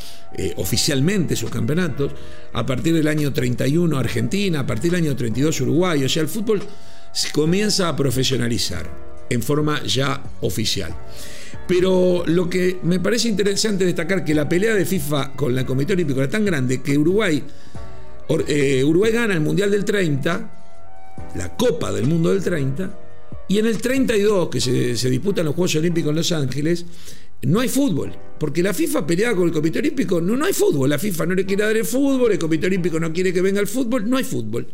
oficialmente 0.58 1.36
sus 1.36 1.50
campeonatos, 1.50 2.12
a 2.54 2.66
partir 2.66 2.94
del 2.94 3.08
año 3.08 3.32
31 3.32 3.98
Argentina, 3.98 4.60
a 4.62 4.68
partir 4.68 4.92
del 4.92 5.06
año 5.06 5.16
32 5.16 5.62
Uruguay, 5.62 6.04
o 6.04 6.10
sea, 6.10 6.22
el 6.22 6.28
fútbol 6.28 6.62
comienza 7.34 7.88
a 7.88 7.96
profesionalizar. 7.96 9.05
En 9.30 9.42
forma 9.42 9.84
ya 9.84 10.24
oficial. 10.42 10.96
Pero 11.68 12.24
lo 12.28 12.50
que 12.50 12.80
me 12.84 13.00
parece 13.00 13.28
interesante 13.28 13.86
destacar 13.86 14.24
que 14.24 14.36
la 14.36 14.48
pelea 14.48 14.76
de 14.76 14.86
FIFA 14.86 15.34
con 15.34 15.58
el 15.58 15.66
Comité 15.66 15.94
Olímpico 15.94 16.20
era 16.20 16.30
tan 16.30 16.46
grande 16.46 16.82
que 16.82 16.98
Uruguay, 16.98 17.44
eh, 18.48 18.84
Uruguay 18.84 19.12
gana 19.12 19.34
el 19.34 19.42
Mundial 19.42 19.72
del 19.72 19.84
30, 19.84 20.52
la 21.36 21.56
Copa 21.56 21.92
del 21.92 22.06
Mundo 22.06 22.32
del 22.32 22.44
30, 22.44 23.00
y 23.48 23.58
en 23.58 23.66
el 23.66 23.80
32, 23.80 24.50
que 24.50 24.62
se, 24.62 24.96
se 24.98 25.10
disputan 25.10 25.46
los 25.46 25.56
Juegos 25.56 25.76
Olímpicos 25.76 26.10
en 26.10 26.16
Los 26.16 26.32
Ángeles, 26.32 26.86
no 27.44 27.60
hay 27.60 27.70
fútbol, 27.70 28.12
porque 28.40 28.64
la 28.64 28.74
FIFA 28.74 29.06
peleaba 29.06 29.36
con 29.36 29.48
el 29.48 29.54
Comité 29.54 29.80
Olímpico, 29.80 30.22
no, 30.22 30.36
no 30.36 30.46
hay 30.46 30.54
fútbol, 30.54 30.90
la 30.90 31.00
FIFA 31.00 31.28
no 31.28 31.36
le 31.36 31.46
quiere 31.46 31.64
dar 31.64 31.78
el 31.78 31.86
fútbol, 31.86 32.32
el 32.32 32.40
Comité 32.40 32.68
Olímpico 32.68 33.00
no 33.00 33.12
quiere 33.14 33.34
que 33.34 33.42
venga 33.42 33.60
el 33.60 33.68
fútbol, 33.68 34.10
no 34.10 34.18
hay 34.18 34.24
fútbol. 34.24 34.68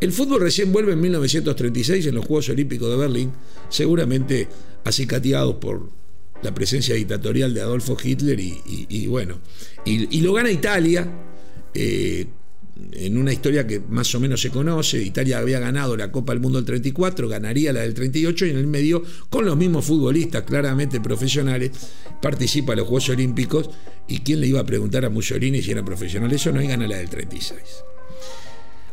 El 0.00 0.12
fútbol 0.12 0.40
recién 0.40 0.72
vuelve 0.72 0.92
en 0.92 1.00
1936 1.00 2.06
en 2.06 2.14
los 2.14 2.26
Juegos 2.26 2.48
Olímpicos 2.48 2.90
de 2.90 2.96
Berlín, 2.96 3.32
seguramente 3.68 4.48
acicateados 4.84 5.56
por 5.56 5.88
la 6.42 6.54
presencia 6.54 6.94
dictatorial 6.94 7.54
de 7.54 7.62
Adolfo 7.62 7.96
Hitler 8.02 8.38
y, 8.38 9.06
bueno, 9.06 9.40
y, 9.84 10.20
lo 10.20 10.32
gana 10.32 10.50
Italia. 10.50 11.08
Eh, 11.72 12.26
en 12.92 13.16
una 13.16 13.32
historia 13.32 13.66
que 13.66 13.78
más 13.78 14.12
o 14.16 14.20
menos 14.20 14.40
se 14.40 14.50
conoce, 14.50 15.00
Italia 15.00 15.38
había 15.38 15.60
ganado 15.60 15.96
la 15.96 16.10
Copa 16.10 16.32
del 16.32 16.42
Mundo 16.42 16.58
del 16.58 16.66
34, 16.66 17.28
ganaría 17.28 17.72
la 17.72 17.80
del 17.80 17.94
38 17.94 18.46
y 18.46 18.50
en 18.50 18.58
el 18.58 18.66
medio, 18.66 19.02
con 19.30 19.44
los 19.44 19.56
mismos 19.56 19.84
futbolistas 19.84 20.42
claramente 20.42 21.00
profesionales, 21.00 21.70
participa 22.20 22.72
en 22.72 22.80
los 22.80 22.88
Juegos 22.88 23.08
Olímpicos 23.10 23.70
y 24.08 24.20
quién 24.20 24.40
le 24.40 24.48
iba 24.48 24.60
a 24.60 24.66
preguntar 24.66 25.04
a 25.04 25.10
Mussolini 25.10 25.62
si 25.62 25.70
era 25.70 25.84
profesional 25.84 26.32
eso 26.32 26.50
no 26.50 26.60
y 26.60 26.66
gana 26.66 26.88
la 26.88 26.96
del 26.96 27.08
36. 27.08 27.60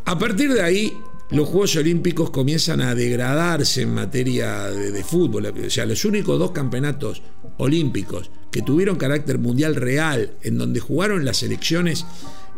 A 0.05 0.17
partir 0.17 0.53
de 0.53 0.61
ahí, 0.61 0.93
los 1.31 1.47
Juegos 1.47 1.75
Olímpicos 1.77 2.29
comienzan 2.29 2.81
a 2.81 2.93
degradarse 2.93 3.83
en 3.83 3.93
materia 3.93 4.69
de, 4.69 5.03
fútbol. 5.03 5.45
O 5.45 5.69
sea, 5.69 5.85
los 5.85 6.03
únicos 6.03 6.37
dos 6.37 6.51
campeonatos 6.51 7.21
olímpicos 7.57 8.31
que 8.51 8.61
tuvieron 8.61 8.97
carácter 8.97 9.37
mundial 9.37 9.75
real, 9.75 10.33
en 10.43 10.57
donde 10.57 10.81
jugaron 10.81 11.23
las 11.23 11.37
selecciones 11.37 12.05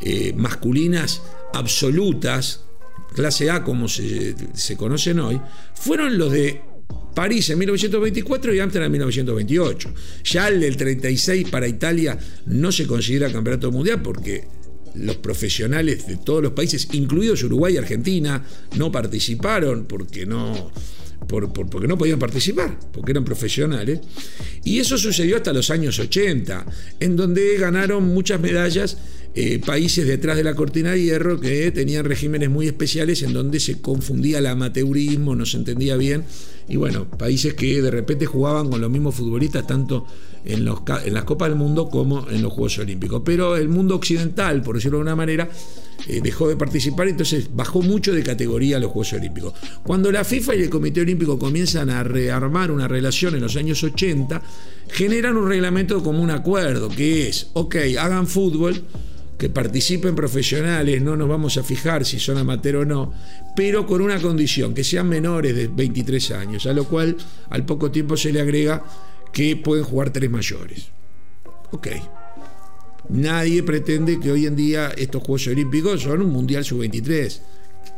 eh, 0.02 0.34
masculinas 0.36 1.22
absolutas, 1.54 2.62
clase 3.14 3.52
A 3.52 3.64
como 3.64 3.88
se, 3.88 4.36
conocen 4.76 5.20
hoy, 5.20 5.40
fueron 5.76 6.18
los 6.18 6.32
de 6.32 6.62
París 7.14 7.52
en 7.52 7.60
1924 7.60 8.56
y 8.56 8.60
Amsterdam 8.60 8.88
en 8.88 8.92
1928. 8.94 9.94
Ya 10.24 10.48
el 10.48 10.60
del 10.60 10.76
36 10.76 11.48
para 11.50 11.68
Italia 11.68 12.18
no 12.48 12.72
se 12.72 12.88
considera 12.88 13.32
campeonato 13.32 13.72
mundial 13.72 14.02
porque 14.02 14.48
los 14.96 15.18
profesionales 15.18 16.08
de 16.08 16.18
todos 16.18 16.42
los 16.44 16.54
países, 16.54 16.88
incluidos 16.92 17.44
Uruguay 17.44 17.76
y 17.76 17.78
Argentina, 17.78 18.46
no 18.78 18.92
participaron 18.92 19.86
porque 19.86 20.26
no, 20.26 20.72
porque 21.28 21.88
no 21.88 21.98
podían 21.98 22.20
participar, 22.20 22.78
porque 22.92 23.12
eran 23.12 23.26
profesionales. 23.26 24.00
Y 24.64 24.80
eso 24.80 24.98
sucedió 24.98 25.38
hasta 25.38 25.54
los 25.54 25.70
años 25.70 26.00
80, 26.00 26.66
en 27.00 27.16
donde 27.16 27.58
ganaron 27.58 28.04
muchas 28.04 28.40
medallas 28.40 28.98
eh, 29.36 29.60
países 29.66 30.06
detrás 30.06 30.38
de 30.38 30.44
la 30.44 30.54
cortina 30.54 30.92
de 30.92 31.02
hierro 31.02 31.40
que 31.40 31.72
tenían 31.72 32.06
regímenes 32.06 32.52
muy 32.52 32.68
especiales 32.68 33.24
en 33.24 33.34
donde 33.34 33.60
se 33.60 33.82
confundía 33.82 34.38
el 34.38 34.46
amateurismo, 34.46 35.36
no 35.36 35.46
se 35.46 35.58
entendía 35.58 35.98
bien. 35.98 36.24
Y 36.68 36.78
bueno, 36.78 37.08
países 37.10 37.54
que 37.54 37.82
de 37.82 37.92
repente 37.92 38.26
jugaban 38.26 38.70
con 38.70 38.80
los 38.80 38.90
mismos 38.90 39.16
futbolistas 39.16 39.68
tanto 39.68 40.06
en, 40.46 40.66
los, 40.66 40.82
en 41.04 41.14
las 41.14 41.24
Copas 41.24 41.50
del 41.50 41.58
Mundo 41.58 41.90
como 41.90 42.30
en 42.30 42.42
los 42.42 42.54
Juegos 42.54 42.80
Olímpicos. 42.80 43.22
Pero 43.26 43.56
el 43.56 43.70
mundo 43.70 43.96
occidental, 43.96 44.62
por 44.62 44.76
decirlo 44.76 44.98
de 44.98 45.02
alguna 45.02 45.16
manera, 45.16 45.50
eh, 46.08 46.20
dejó 46.22 46.48
de 46.48 46.56
participar, 46.56 47.08
entonces 47.08 47.50
bajó 47.54 47.82
mucho 47.82 48.14
de 48.14 48.24
categoría 48.24 48.80
los 48.80 48.92
Juegos 48.92 49.14
Olímpicos. 49.14 49.54
Cuando 49.84 50.12
la 50.12 50.24
FIFA 50.24 50.56
y 50.56 50.62
el 50.64 50.70
Comité 50.70 51.02
Olímpico 51.02 51.40
comienzan 51.40 51.90
a 51.90 52.04
rearmar 52.04 52.72
una 52.72 52.88
relación 52.88 53.36
en 53.36 53.42
los 53.42 53.56
años 53.56 53.84
80, 53.84 54.42
generan 54.90 55.38
un 55.38 55.48
reglamento 55.48 56.04
como 56.04 56.22
un 56.22 56.32
acuerdo, 56.32 56.90
que 56.90 57.30
es, 57.30 57.50
ok, 57.54 57.76
hagan 58.00 58.28
fútbol, 58.28 58.84
que 59.38 59.50
participen 59.50 60.16
profesionales, 60.16 61.02
no 61.02 61.16
nos 61.16 61.28
vamos 61.28 61.58
a 61.58 61.64
fijar 61.64 62.06
si 62.06 62.20
son 62.20 62.38
amateur 62.38 62.78
o 62.78 62.86
no, 62.86 63.14
pero 63.56 63.86
con 63.86 64.02
una 64.02 64.20
condición, 64.20 64.74
que 64.74 64.84
sean 64.84 65.10
menores 65.10 65.56
de 65.56 65.68
23 65.68 66.32
años, 66.32 66.66
a 66.66 66.74
lo 66.74 66.86
cual 66.86 67.18
al 67.50 67.66
poco 67.66 67.92
tiempo 67.92 68.16
se 68.18 68.32
le 68.32 68.42
agrega 68.42 68.84
que 69.32 69.56
pueden 69.58 69.84
jugar 69.84 70.12
tres 70.12 70.30
mayores. 70.30 70.88
Ok. 71.72 71.88
Nadie 73.10 73.64
pretende 73.64 74.20
que 74.20 74.32
hoy 74.32 74.46
en 74.46 74.56
día 74.56 74.94
estos 74.96 75.24
Juegos 75.24 75.48
Olímpicos 75.48 76.04
son 76.04 76.22
un 76.22 76.32
Mundial 76.32 76.64
Sub-23. 76.64 77.40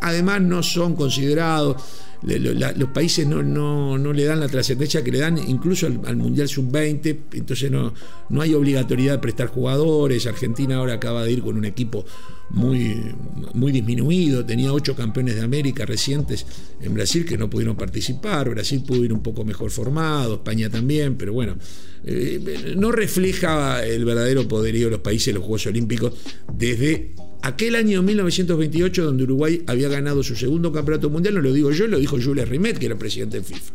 Además 0.02 0.42
no 0.42 0.64
son 0.64 0.96
considerados 0.96 1.78
los 2.22 2.90
países 2.90 3.28
no, 3.28 3.44
no, 3.44 4.14
le 4.14 4.26
dan 4.26 4.40
la 4.40 4.48
trascendencia 4.48 5.04
que 5.04 5.12
le 5.12 5.20
dan 5.20 5.38
incluso 5.38 5.88
al, 5.88 6.16
Mundial 6.16 6.48
Sub-20, 6.48 7.18
entonces 7.34 7.70
no, 7.70 7.94
no 8.30 8.42
hay 8.42 8.54
obligatoriedad 8.54 9.14
de 9.14 9.20
prestar 9.20 9.48
jugadores. 9.48 10.26
Argentina 10.26 10.78
ahora 10.78 10.94
acaba 10.94 11.24
de 11.24 11.32
ir 11.32 11.42
con 11.42 11.58
un 11.58 11.66
equipo 11.66 12.06
muy, 12.50 13.14
muy 13.54 13.72
disminuido, 13.72 14.46
tenía 14.46 14.72
ocho 14.72 14.96
campeones 14.96 15.36
de 15.36 15.42
América 15.42 15.86
recientes 15.86 16.46
en 16.82 16.94
Brasil 16.94 17.26
que 17.26 17.38
no 17.38 17.50
pudieron 17.50 17.76
participar, 17.76 18.50
Brasil 18.50 18.84
pudo 18.86 19.04
ir 19.04 19.14
un 19.14 19.22
poco 19.22 19.44
mejor 19.44 19.72
formado, 19.72 20.36
España 20.36 20.70
también, 20.70 21.16
pero 21.18 21.34
bueno, 21.34 21.58
eh, 22.04 22.76
no 22.78 22.92
refleja 22.92 23.84
el 23.86 24.06
verdadero 24.06 24.48
poderío 24.48 24.86
de 24.86 24.92
los 24.92 25.00
países 25.02 25.34
los 25.34 25.44
Juegos 25.44 25.66
Olímpicos 25.68 26.14
desde 26.54 27.16
aquel 27.46 27.76
año 27.76 28.02
1928 28.02 29.06
donde 29.06 29.24
Uruguay 29.24 29.62
había 29.68 29.88
ganado 29.88 30.24
su 30.24 30.36
segundo 30.36 30.72
campeonato 30.72 31.12
mundial, 31.12 31.36
no 31.36 31.42
lo 31.42 31.54
digo 31.54 31.72
yo, 31.72 31.86
lo 31.88 32.00
dijo 32.00 32.18
Jules 32.20 32.50
Rimet, 32.50 32.80
que 32.80 32.88
era 32.88 32.98
presidente 32.98 33.38
de 33.38 33.44
FIFA. 33.44 33.74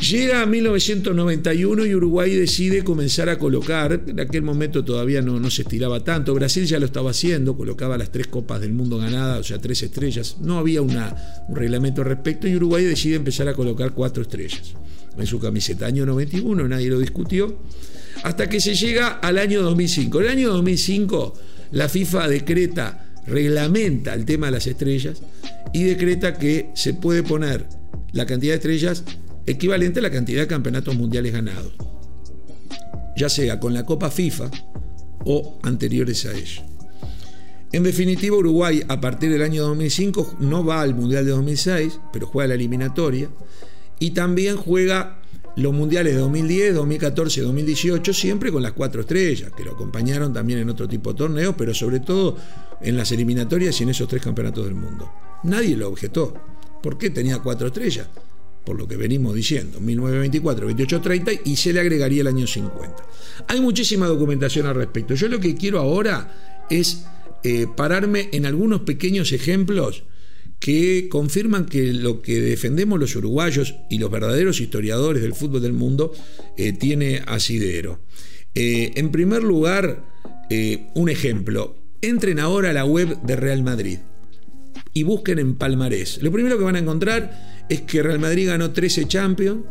Llega 0.00 0.42
a 0.42 0.46
1991 0.46 1.84
y 1.84 1.94
Uruguay 1.94 2.34
decide 2.34 2.82
comenzar 2.82 3.28
a 3.28 3.38
colocar, 3.38 4.04
en 4.06 4.20
aquel 4.20 4.42
momento 4.42 4.84
todavía 4.84 5.20
no, 5.20 5.50
se 5.50 5.62
estiraba 5.62 6.02
tanto, 6.02 6.32
Brasil 6.32 6.64
ya 6.64 6.78
lo 6.78 6.86
estaba 6.86 7.10
haciendo, 7.10 7.56
colocaba 7.56 7.98
las 7.98 8.10
tres 8.10 8.28
copas 8.28 8.60
del 8.60 8.72
mundo 8.72 8.96
ganadas, 8.96 9.40
o 9.40 9.44
sea, 9.44 9.58
tres 9.58 9.82
estrellas, 9.82 10.36
no 10.40 10.56
había 10.56 10.80
un 10.80 10.96
reglamento 11.50 12.00
al 12.00 12.08
respecto 12.08 12.48
y 12.48 12.56
Uruguay 12.56 12.84
decide 12.84 13.16
empezar 13.16 13.48
a 13.48 13.54
colocar 13.54 13.92
cuatro 13.92 14.22
estrellas 14.22 14.72
en 15.18 15.26
su 15.26 15.38
camiseta. 15.40 15.84
Año 15.84 16.06
91, 16.06 16.68
nadie 16.68 16.88
lo 16.88 17.00
discutió, 17.00 17.58
hasta 18.22 18.48
que 18.48 18.60
se 18.60 18.74
llega 18.74 19.08
al 19.08 19.36
año 19.36 19.62
2005. 19.62 20.20
El 20.20 20.28
año 20.28 20.48
2005 20.50 21.34
la 21.70 21.88
FIFA 21.88 22.28
decreta, 22.28 23.04
reglamenta 23.26 24.14
el 24.14 24.24
tema 24.24 24.46
de 24.46 24.52
las 24.52 24.66
estrellas 24.66 25.22
y 25.72 25.84
decreta 25.84 26.34
que 26.34 26.70
se 26.74 26.94
puede 26.94 27.22
poner 27.22 27.66
la 28.12 28.26
cantidad 28.26 28.52
de 28.52 28.56
estrellas 28.56 29.04
equivalente 29.46 30.00
a 30.00 30.02
la 30.02 30.10
cantidad 30.10 30.42
de 30.42 30.46
campeonatos 30.46 30.94
mundiales 30.96 31.32
ganados, 31.32 31.72
ya 33.16 33.28
sea 33.28 33.60
con 33.60 33.74
la 33.74 33.84
Copa 33.84 34.10
FIFA 34.10 34.50
o 35.24 35.58
anteriores 35.62 36.24
a 36.26 36.32
ello. 36.32 36.62
En 37.70 37.82
definitiva, 37.82 38.36
Uruguay 38.36 38.82
a 38.88 39.00
partir 39.00 39.30
del 39.30 39.42
año 39.42 39.62
2005 39.64 40.36
no 40.40 40.64
va 40.64 40.80
al 40.80 40.94
Mundial 40.94 41.26
de 41.26 41.32
2006, 41.32 42.00
pero 42.12 42.26
juega 42.26 42.48
la 42.48 42.54
eliminatoria 42.54 43.28
y 43.98 44.12
también 44.12 44.56
juega 44.56 45.17
los 45.58 45.74
mundiales 45.74 46.14
de 46.14 46.20
2010, 46.20 46.74
2014 46.76 47.40
y 47.40 47.42
2018, 47.42 48.14
siempre 48.14 48.52
con 48.52 48.62
las 48.62 48.72
cuatro 48.72 49.00
estrellas, 49.00 49.50
que 49.56 49.64
lo 49.64 49.72
acompañaron 49.72 50.32
también 50.32 50.60
en 50.60 50.70
otro 50.70 50.86
tipo 50.86 51.12
de 51.12 51.18
torneos, 51.18 51.56
pero 51.58 51.74
sobre 51.74 51.98
todo 51.98 52.36
en 52.80 52.96
las 52.96 53.10
eliminatorias 53.10 53.80
y 53.80 53.82
en 53.82 53.88
esos 53.88 54.06
tres 54.06 54.22
campeonatos 54.22 54.64
del 54.64 54.76
mundo. 54.76 55.10
Nadie 55.42 55.76
lo 55.76 55.88
objetó. 55.88 56.32
¿Por 56.80 56.96
qué 56.96 57.10
tenía 57.10 57.40
cuatro 57.40 57.66
estrellas? 57.66 58.06
Por 58.64 58.78
lo 58.78 58.86
que 58.86 58.96
venimos 58.96 59.34
diciendo, 59.34 59.80
1924, 59.80 60.66
28, 60.66 61.00
30 61.00 61.32
y 61.44 61.56
se 61.56 61.72
le 61.72 61.80
agregaría 61.80 62.20
el 62.20 62.28
año 62.28 62.46
50. 62.46 62.94
Hay 63.48 63.60
muchísima 63.60 64.06
documentación 64.06 64.66
al 64.66 64.76
respecto. 64.76 65.14
Yo 65.14 65.26
lo 65.26 65.40
que 65.40 65.56
quiero 65.56 65.80
ahora 65.80 66.66
es 66.70 67.04
eh, 67.42 67.66
pararme 67.76 68.28
en 68.30 68.46
algunos 68.46 68.82
pequeños 68.82 69.32
ejemplos 69.32 70.04
que 70.58 71.08
confirman 71.08 71.66
que 71.66 71.92
lo 71.92 72.20
que 72.20 72.40
defendemos 72.40 72.98
los 72.98 73.14
uruguayos 73.16 73.76
y 73.88 73.98
los 73.98 74.10
verdaderos 74.10 74.60
historiadores 74.60 75.22
del 75.22 75.34
fútbol 75.34 75.62
del 75.62 75.72
mundo 75.72 76.12
eh, 76.56 76.72
tiene 76.72 77.22
asidero. 77.26 78.00
Eh, 78.54 78.92
en 78.96 79.10
primer 79.10 79.42
lugar, 79.42 80.04
eh, 80.50 80.88
un 80.94 81.08
ejemplo. 81.08 81.76
Entren 82.00 82.38
ahora 82.38 82.70
a 82.70 82.72
la 82.72 82.84
web 82.84 83.20
de 83.22 83.36
Real 83.36 83.62
Madrid 83.62 83.98
y 84.92 85.02
busquen 85.02 85.38
en 85.38 85.56
palmarés. 85.56 86.22
Lo 86.22 86.32
primero 86.32 86.58
que 86.58 86.64
van 86.64 86.76
a 86.76 86.80
encontrar 86.80 87.66
es 87.68 87.82
que 87.82 88.02
Real 88.02 88.18
Madrid 88.18 88.48
ganó 88.48 88.72
13 88.72 89.06
Champions, 89.06 89.64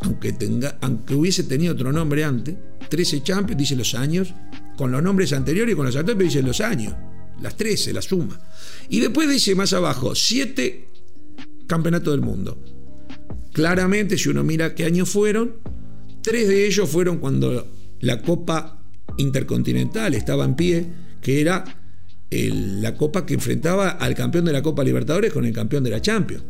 aunque, 0.00 0.32
tenga, 0.32 0.78
aunque 0.80 1.14
hubiese 1.14 1.44
tenido 1.44 1.72
otro 1.72 1.92
nombre 1.92 2.24
antes. 2.24 2.54
13 2.88 3.22
Champions, 3.22 3.58
dice 3.58 3.76
los 3.76 3.94
años, 3.94 4.34
con 4.76 4.92
los 4.92 5.02
nombres 5.02 5.32
anteriores 5.32 5.72
y 5.72 5.76
con 5.76 5.86
los 5.86 5.96
anteriores 5.96 6.32
dice 6.32 6.46
los 6.46 6.60
años. 6.60 6.94
Las 7.40 7.56
13, 7.56 7.92
la 7.92 8.02
suma. 8.02 8.38
Y 8.88 9.00
después 9.00 9.28
dice 9.28 9.54
más 9.54 9.72
abajo, 9.72 10.14
7 10.14 10.88
campeonatos 11.66 12.12
del 12.12 12.20
mundo. 12.20 12.62
Claramente, 13.52 14.18
si 14.18 14.28
uno 14.28 14.44
mira 14.44 14.74
qué 14.74 14.84
años 14.84 15.08
fueron, 15.08 15.56
tres 16.22 16.48
de 16.48 16.66
ellos 16.66 16.88
fueron 16.88 17.18
cuando 17.18 17.66
la 18.00 18.20
Copa 18.22 18.82
Intercontinental 19.16 20.14
estaba 20.14 20.44
en 20.44 20.54
pie, 20.54 20.86
que 21.22 21.40
era 21.40 21.64
la 22.30 22.94
copa 22.96 23.24
que 23.24 23.34
enfrentaba 23.34 23.90
al 23.90 24.14
campeón 24.14 24.44
de 24.44 24.52
la 24.52 24.62
Copa 24.62 24.84
Libertadores 24.84 25.32
con 25.32 25.44
el 25.44 25.52
campeón 25.52 25.84
de 25.84 25.90
la 25.90 26.02
Champions. 26.02 26.44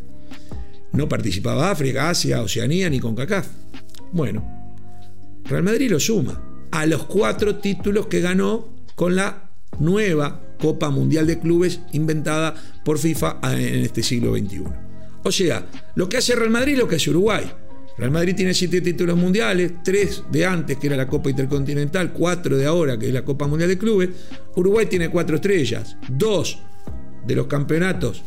no 0.93 1.09
participaba 1.09 1.71
África, 1.71 2.09
Asia, 2.09 2.43
Oceanía 2.43 2.89
ni 2.89 2.99
CONCACAF. 2.99 3.47
Bueno, 4.13 4.73
Real 5.45 5.63
Madrid 5.63 5.91
lo 5.91 6.01
suma 6.01 6.43
a 6.73 6.87
los 6.87 7.05
cuatro 7.05 7.57
títulos 7.57 8.07
que 8.07 8.21
ganó 8.21 8.75
con 8.95 9.15
la 9.15 9.51
nueva 9.79 10.46
Copa 10.59 10.91
Mundial 10.91 11.27
de 11.27 11.39
Clubes 11.39 11.81
inventada 11.93 12.55
por 12.85 12.99
FIFA 12.99 13.39
en 13.53 13.85
este 13.85 14.03
siglo 14.03 14.35
XXI. 14.37 14.65
O 15.23 15.33
sea, 15.33 15.67
lo 15.95 16.09
que 16.09 16.19
hace 16.19 16.37
Real 16.37 16.51
Madrid 16.51 16.79
lo 16.79 16.87
que 16.87 16.97
hace 16.97 17.11
Uruguay. 17.11 17.51
Real 17.99 18.11
Madrid 18.11 18.35
tiene 18.37 18.53
siete 18.53 18.83
títulos 18.83 19.17
mundiales, 19.17 19.73
tres 19.83 20.23
de 20.31 20.45
antes, 20.45 20.77
que 20.77 20.87
era 20.87 20.97
la 20.97 21.09
Copa 21.09 21.31
Intercontinental, 21.31 22.13
cuatro 22.13 22.57
de 22.57 22.67
ahora, 22.67 22.99
que 22.99 23.09
es 23.09 23.13
la 23.13 23.25
Copa 23.25 23.47
Mundial 23.47 23.71
de 23.71 23.79
Clubes. 23.79 24.11
Uruguay 24.55 24.87
tiene 24.87 25.09
cuatro 25.09 25.37
estrellas, 25.37 25.97
dos 26.09 26.59
de 27.27 27.35
los 27.35 27.47
campeonatos, 27.47 28.23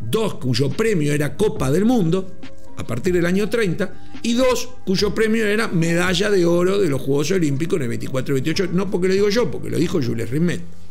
dos 0.00 0.34
cuyo 0.34 0.70
premio 0.70 1.12
era 1.12 1.36
Copa 1.36 1.70
del 1.70 1.84
Mundo, 1.84 2.38
a 2.76 2.86
partir 2.86 3.14
del 3.14 3.26
año 3.26 3.48
30, 3.48 3.94
y 4.22 4.34
dos 4.34 4.68
cuyo 4.84 5.14
premio 5.14 5.46
era 5.46 5.68
medalla 5.68 6.30
de 6.30 6.44
oro 6.44 6.78
de 6.78 6.88
los 6.88 7.00
Juegos 7.00 7.30
Olímpicos 7.30 7.76
en 7.76 7.82
el 7.82 7.88
24 7.90 8.32
y 8.32 8.40
28, 8.40 8.70
no 8.72 8.90
porque 8.90 9.08
lo 9.08 9.14
digo 9.14 9.28
yo, 9.28 9.50
porque 9.50 9.70
lo 9.70 9.78
dijo 9.78 10.00
Jules 10.02 10.28
Rimet. 10.30 10.81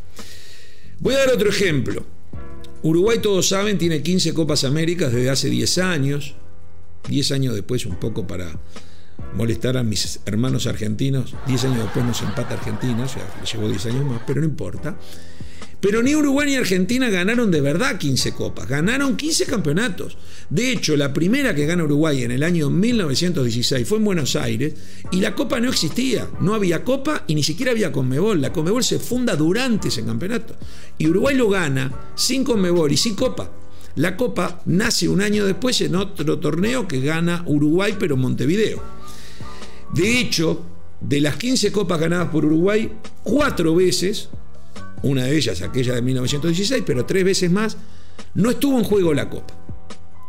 Voy 1.01 1.15
a 1.15 1.17
dar 1.17 1.29
otro 1.29 1.49
ejemplo. 1.49 2.05
Uruguay, 2.83 3.17
todos 3.17 3.49
saben, 3.49 3.79
tiene 3.79 4.03
15 4.03 4.35
Copas 4.35 4.63
Américas 4.63 5.11
desde 5.11 5.31
hace 5.31 5.49
10 5.49 5.79
años, 5.79 6.35
10 7.09 7.31
años 7.31 7.55
después 7.55 7.87
un 7.87 7.95
poco 7.95 8.27
para 8.27 8.51
molestar 9.35 9.77
a 9.77 9.83
mis 9.83 10.19
hermanos 10.27 10.67
argentinos, 10.67 11.33
10 11.47 11.63
años 11.65 11.79
después 11.85 12.05
nos 12.05 12.21
empata 12.21 12.53
Argentina, 12.53 13.03
o 13.03 13.07
sea, 13.07 13.23
llevó 13.51 13.67
10 13.67 13.85
años 13.87 14.05
más, 14.05 14.21
pero 14.27 14.41
no 14.41 14.45
importa. 14.45 14.95
Pero 15.81 16.03
ni 16.03 16.15
Uruguay 16.15 16.47
ni 16.47 16.55
Argentina 16.55 17.09
ganaron 17.09 17.49
de 17.49 17.59
verdad 17.59 17.97
15 17.97 18.33
copas, 18.33 18.69
ganaron 18.69 19.17
15 19.17 19.47
campeonatos. 19.47 20.15
De 20.47 20.71
hecho, 20.71 20.95
la 20.95 21.11
primera 21.11 21.55
que 21.55 21.65
gana 21.65 21.83
Uruguay 21.83 22.21
en 22.21 22.29
el 22.29 22.43
año 22.43 22.69
1916 22.69 23.87
fue 23.87 23.97
en 23.97 24.05
Buenos 24.05 24.35
Aires 24.35 24.75
y 25.11 25.21
la 25.21 25.33
copa 25.33 25.59
no 25.59 25.69
existía, 25.69 26.29
no 26.39 26.53
había 26.53 26.83
copa 26.83 27.23
y 27.25 27.33
ni 27.33 27.41
siquiera 27.41 27.71
había 27.71 27.91
Conmebol. 27.91 28.39
La 28.39 28.53
Conmebol 28.53 28.83
se 28.83 28.99
funda 28.99 29.35
durante 29.35 29.87
ese 29.87 30.05
campeonato. 30.05 30.55
Y 30.99 31.07
Uruguay 31.07 31.35
lo 31.35 31.49
gana 31.49 31.91
sin 32.13 32.43
Conmebol 32.43 32.91
y 32.91 32.97
sin 32.97 33.15
copa. 33.15 33.51
La 33.95 34.15
copa 34.15 34.61
nace 34.67 35.09
un 35.09 35.21
año 35.21 35.47
después 35.47 35.81
en 35.81 35.95
otro 35.95 36.37
torneo 36.37 36.87
que 36.87 37.01
gana 37.01 37.43
Uruguay, 37.47 37.95
pero 37.99 38.17
Montevideo. 38.17 38.83
De 39.93 40.19
hecho, 40.19 40.63
de 41.01 41.21
las 41.21 41.37
15 41.37 41.71
copas 41.71 41.99
ganadas 41.99 42.29
por 42.29 42.45
Uruguay, 42.45 42.91
cuatro 43.23 43.73
veces 43.73 44.29
una 45.03 45.25
de 45.25 45.35
ellas 45.35 45.61
aquella 45.61 45.95
de 45.95 46.01
1916, 46.01 46.83
pero 46.85 47.05
tres 47.05 47.23
veces 47.23 47.51
más, 47.51 47.77
no 48.33 48.51
estuvo 48.51 48.77
en 48.77 48.83
juego 48.83 49.13
la 49.13 49.29
Copa. 49.29 49.53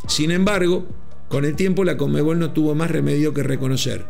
Sin 0.08 0.30
embargo, 0.30 0.86
con 1.28 1.44
el 1.44 1.56
tiempo 1.56 1.84
la 1.84 1.96
Conmebol 1.96 2.38
no 2.38 2.52
tuvo 2.52 2.74
más 2.74 2.90
remedio 2.90 3.32
que 3.32 3.42
reconocer 3.42 4.04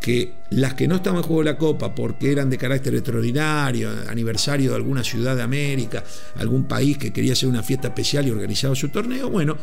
que 0.00 0.34
las 0.50 0.74
que 0.74 0.88
no 0.88 0.96
estaban 0.96 1.18
en 1.18 1.24
juego 1.24 1.42
la 1.44 1.56
Copa 1.56 1.94
porque 1.94 2.32
eran 2.32 2.50
de 2.50 2.58
carácter 2.58 2.94
extraordinario, 2.94 3.90
aniversario 4.08 4.70
de 4.70 4.76
alguna 4.76 5.04
ciudad 5.04 5.36
de 5.36 5.42
América, 5.42 6.02
algún 6.36 6.64
país 6.64 6.98
que 6.98 7.12
quería 7.12 7.32
hacer 7.34 7.48
una 7.48 7.62
fiesta 7.62 7.88
especial 7.88 8.26
y 8.26 8.30
organizaba 8.30 8.74
su 8.74 8.88
torneo, 8.88 9.30
bueno, 9.30 9.56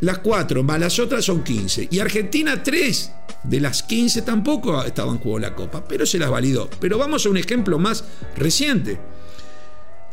las 0.00 0.18
cuatro 0.18 0.62
más 0.62 0.80
las 0.80 0.98
otras 0.98 1.24
son 1.24 1.44
15. 1.44 1.88
Y 1.90 2.00
Argentina, 2.00 2.62
tres 2.62 3.12
de 3.44 3.60
las 3.60 3.82
15 3.84 4.22
tampoco 4.22 4.82
estaban 4.84 5.14
en 5.14 5.20
juego 5.20 5.38
la 5.38 5.54
Copa, 5.54 5.84
pero 5.86 6.04
se 6.04 6.18
las 6.18 6.30
validó. 6.30 6.68
Pero 6.80 6.98
vamos 6.98 7.24
a 7.24 7.30
un 7.30 7.36
ejemplo 7.36 7.78
más 7.78 8.04
reciente. 8.36 8.98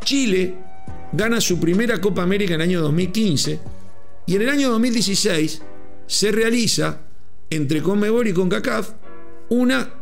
Chile 0.03 0.55
gana 1.13 1.41
su 1.41 1.59
primera 1.59 1.99
Copa 1.99 2.23
América 2.23 2.55
en 2.55 2.61
el 2.61 2.69
año 2.69 2.81
2015 2.81 3.59
y 4.27 4.35
en 4.35 4.41
el 4.41 4.49
año 4.49 4.69
2016 4.71 5.61
se 6.07 6.31
realiza 6.31 7.01
entre 7.49 7.81
Conmebol 7.81 8.27
y 8.27 8.33
CONCACAF 8.33 8.89
una 9.49 9.93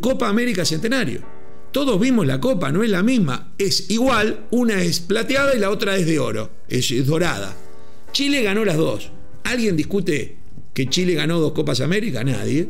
Copa 0.00 0.28
América 0.28 0.64
Centenario. 0.64 1.22
Todos 1.72 1.98
vimos 1.98 2.26
la 2.26 2.38
copa, 2.38 2.70
no 2.70 2.84
es 2.84 2.90
la 2.90 3.02
misma, 3.02 3.54
es 3.56 3.88
igual, 3.90 4.46
una 4.50 4.82
es 4.82 5.00
plateada 5.00 5.54
y 5.54 5.58
la 5.58 5.70
otra 5.70 5.96
es 5.96 6.04
de 6.04 6.18
oro, 6.18 6.50
es 6.68 7.06
dorada. 7.06 7.56
Chile 8.12 8.42
ganó 8.42 8.62
las 8.64 8.76
dos. 8.76 9.10
¿Alguien 9.44 9.74
discute 9.74 10.36
que 10.74 10.88
Chile 10.90 11.14
ganó 11.14 11.40
dos 11.40 11.52
Copas 11.52 11.80
América? 11.80 12.22
Nadie. 12.22 12.68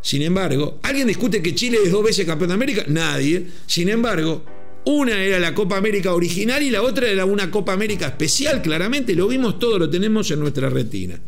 Sin 0.00 0.22
embargo, 0.22 0.78
¿alguien 0.84 1.08
discute 1.08 1.42
que 1.42 1.56
Chile 1.56 1.78
es 1.84 1.90
dos 1.90 2.04
veces 2.04 2.24
campeón 2.24 2.48
de 2.48 2.54
América? 2.54 2.84
Nadie. 2.86 3.48
Sin 3.66 3.88
embargo, 3.88 4.44
una 4.86 5.20
era 5.20 5.40
la 5.40 5.52
Copa 5.52 5.76
América 5.76 6.14
original 6.14 6.62
y 6.62 6.70
la 6.70 6.82
otra 6.82 7.08
era 7.08 7.24
una 7.24 7.50
Copa 7.50 7.72
América 7.72 8.06
especial, 8.06 8.62
claramente. 8.62 9.14
Lo 9.14 9.26
vimos 9.26 9.58
todo, 9.58 9.78
lo 9.78 9.90
tenemos 9.90 10.30
en 10.30 10.38
nuestra 10.38 10.70
retina. 10.70 11.18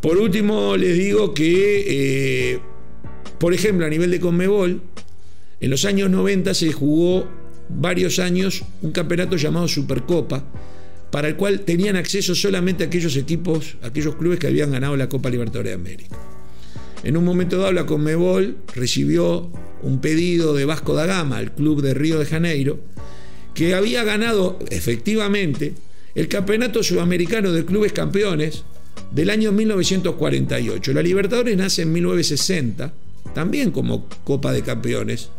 Por 0.00 0.18
último, 0.18 0.76
les 0.76 0.98
digo 0.98 1.32
que, 1.32 1.84
eh, 2.54 2.60
por 3.38 3.54
ejemplo, 3.54 3.86
a 3.86 3.88
nivel 3.88 4.10
de 4.10 4.20
Conmebol, 4.20 4.82
en 5.60 5.70
los 5.70 5.84
años 5.86 6.10
90 6.10 6.52
se 6.52 6.72
jugó 6.72 7.26
varios 7.70 8.18
años 8.18 8.64
un 8.82 8.92
campeonato 8.92 9.36
llamado 9.36 9.66
Supercopa, 9.66 10.44
para 11.10 11.28
el 11.28 11.36
cual 11.36 11.60
tenían 11.60 11.96
acceso 11.96 12.34
solamente 12.34 12.84
aquellos 12.84 13.16
equipos, 13.16 13.76
aquellos 13.82 14.16
clubes 14.16 14.38
que 14.38 14.48
habían 14.48 14.72
ganado 14.72 14.96
la 14.96 15.08
Copa 15.08 15.30
Libertadores 15.30 15.70
de 15.70 15.74
América. 15.74 16.18
En 17.02 17.16
un 17.16 17.24
momento 17.24 17.56
dado, 17.56 17.72
la 17.72 17.86
Conmebol 17.86 18.58
recibió 18.74 19.50
un 19.82 20.00
pedido 20.00 20.54
de 20.54 20.64
Vasco 20.64 20.94
da 20.94 21.06
Gama, 21.06 21.40
el 21.40 21.52
club 21.52 21.82
de 21.82 21.94
Río 21.94 22.18
de 22.18 22.26
Janeiro, 22.26 22.78
que 23.54 23.74
había 23.74 24.04
ganado 24.04 24.58
efectivamente 24.70 25.74
el 26.14 26.28
Campeonato 26.28 26.82
Sudamericano 26.82 27.52
de 27.52 27.64
Clubes 27.64 27.92
Campeones 27.92 28.64
del 29.10 29.30
año 29.30 29.52
1948. 29.52 30.92
La 30.92 31.02
Libertadores 31.02 31.56
nace 31.56 31.82
en 31.82 31.92
1960, 31.92 32.92
también 33.34 33.70
como 33.70 34.08
Copa 34.24 34.52
de 34.52 34.62
Campeones 34.62 35.30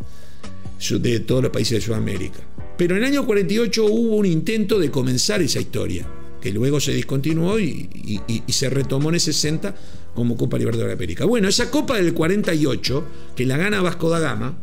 de 0.89 1.19
todos 1.21 1.43
los 1.43 1.51
países 1.51 1.79
de 1.79 1.81
Sudamérica. 1.81 2.39
Pero 2.77 2.95
en 2.95 3.03
el 3.03 3.09
año 3.09 3.25
48 3.25 3.85
hubo 3.85 4.17
un 4.17 4.25
intento 4.25 4.79
de 4.79 4.91
comenzar 4.91 5.41
esa 5.41 5.59
historia, 5.59 6.05
que 6.41 6.51
luego 6.51 6.79
se 6.79 6.93
discontinuó 6.93 7.59
y, 7.59 8.21
y 8.27 8.51
se 8.51 8.69
retomó 8.69 9.09
en 9.09 9.15
el 9.15 9.21
60 9.21 9.75
como 10.13 10.37
Copa 10.37 10.57
Libertadores 10.57 10.89
de 10.89 11.03
América. 11.03 11.25
Bueno, 11.25 11.47
esa 11.47 11.71
Copa 11.71 11.95
del 11.95 12.13
48, 12.13 13.07
que 13.35 13.45
la 13.45 13.57
gana 13.57 13.81
Vasco 13.81 14.09
da 14.09 14.19
Gama, 14.19 14.57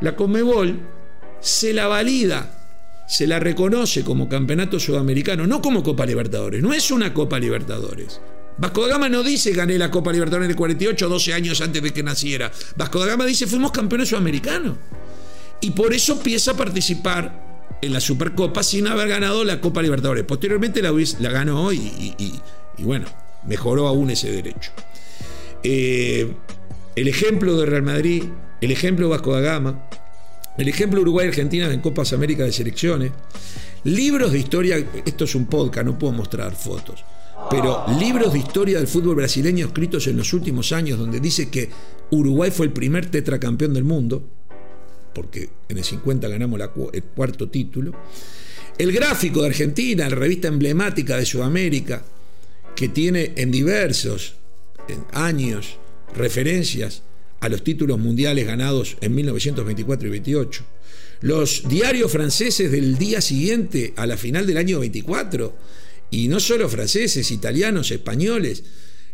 la 0.00 0.16
Conmebol 0.16 0.80
se 1.40 1.72
la 1.72 1.86
valida, 1.86 3.04
se 3.06 3.26
la 3.26 3.38
reconoce 3.38 4.02
como 4.02 4.28
campeonato 4.28 4.80
sudamericano, 4.80 5.46
no 5.46 5.60
como 5.60 5.82
Copa 5.82 6.06
Libertadores, 6.06 6.62
no 6.62 6.72
es 6.72 6.90
una 6.90 7.12
Copa 7.12 7.38
Libertadores. 7.38 8.20
Vasco 8.56 8.82
da 8.82 8.94
Gama 8.94 9.08
no 9.08 9.22
dice 9.22 9.52
gané 9.52 9.76
la 9.78 9.90
Copa 9.90 10.12
Libertadores 10.12 10.46
en 10.46 10.50
el 10.52 10.56
48, 10.56 11.08
12 11.08 11.34
años 11.34 11.60
antes 11.60 11.82
de 11.82 11.92
que 11.92 12.02
naciera. 12.02 12.50
Vasco 12.76 13.00
da 13.00 13.06
Gama 13.06 13.26
dice 13.26 13.46
fuimos 13.46 13.72
campeones 13.72 14.08
sudamericanos. 14.08 14.76
Y 15.60 15.70
por 15.70 15.92
eso 15.92 16.14
empieza 16.14 16.52
a 16.52 16.56
participar 16.56 17.68
en 17.80 17.92
la 17.92 18.00
Supercopa 18.00 18.62
sin 18.62 18.86
haber 18.86 19.08
ganado 19.08 19.44
la 19.44 19.60
Copa 19.60 19.82
Libertadores. 19.82 20.24
Posteriormente 20.24 20.82
la, 20.82 20.92
la 21.20 21.30
ganó 21.30 21.72
y, 21.72 22.14
y 22.78 22.82
bueno, 22.82 23.06
mejoró 23.46 23.88
aún 23.88 24.10
ese 24.10 24.30
derecho. 24.30 24.70
Eh, 25.64 26.30
el 26.94 27.08
ejemplo 27.08 27.56
de 27.56 27.64
Real 27.64 27.82
Madrid, 27.82 28.24
el 28.60 28.70
ejemplo 28.70 29.08
Vasco 29.08 29.32
da 29.32 29.40
Gama, 29.40 29.88
el 30.58 30.68
ejemplo 30.68 31.00
Uruguay-Argentina 31.00 31.72
en 31.72 31.80
Copas 31.80 32.12
América 32.12 32.44
de 32.44 32.52
selecciones, 32.52 33.12
libros 33.82 34.32
de 34.32 34.38
historia, 34.38 34.76
esto 35.04 35.24
es 35.24 35.34
un 35.34 35.46
podcast, 35.46 35.86
no 35.86 35.98
puedo 35.98 36.12
mostrar 36.12 36.54
fotos, 36.54 37.02
pero 37.50 37.82
libros 37.98 38.34
de 38.34 38.40
historia 38.40 38.76
del 38.76 38.86
fútbol 38.86 39.16
brasileño 39.16 39.66
escritos 39.66 40.06
en 40.06 40.18
los 40.18 40.34
últimos 40.34 40.70
años 40.72 40.98
donde 40.98 41.18
dice 41.18 41.48
que 41.48 41.70
Uruguay 42.10 42.50
fue 42.50 42.66
el 42.66 42.72
primer 42.72 43.10
tetracampeón 43.10 43.72
del 43.72 43.84
mundo, 43.84 44.22
porque 45.14 45.48
en 45.68 45.78
el 45.78 45.84
50 45.84 46.28
ganamos 46.28 46.60
el 46.92 47.02
cuarto 47.04 47.48
título, 47.48 47.92
el 48.76 48.92
gráfico 48.92 49.40
de 49.40 49.48
Argentina, 49.48 50.08
la 50.10 50.14
revista 50.14 50.48
emblemática 50.48 51.16
de 51.16 51.24
Sudamérica, 51.24 52.04
que 52.76 52.88
tiene 52.88 53.32
en 53.36 53.50
diversos 53.50 54.36
años 55.12 55.78
referencias 56.14 57.02
a 57.40 57.48
los 57.48 57.62
títulos 57.62 57.98
mundiales 57.98 58.46
ganados 58.46 58.96
en 59.00 59.14
1924 59.14 60.08
y 60.08 60.10
28. 60.10 60.64
Los 61.20 61.68
diarios 61.68 62.10
franceses 62.10 62.70
del 62.70 62.96
día 62.98 63.20
siguiente 63.20 63.92
a 63.96 64.06
la 64.06 64.16
final 64.16 64.46
del 64.46 64.56
año 64.56 64.80
24, 64.80 65.54
y 66.10 66.28
no 66.28 66.40
solo 66.40 66.68
franceses, 66.68 67.30
italianos, 67.30 67.90
españoles, 67.90 68.62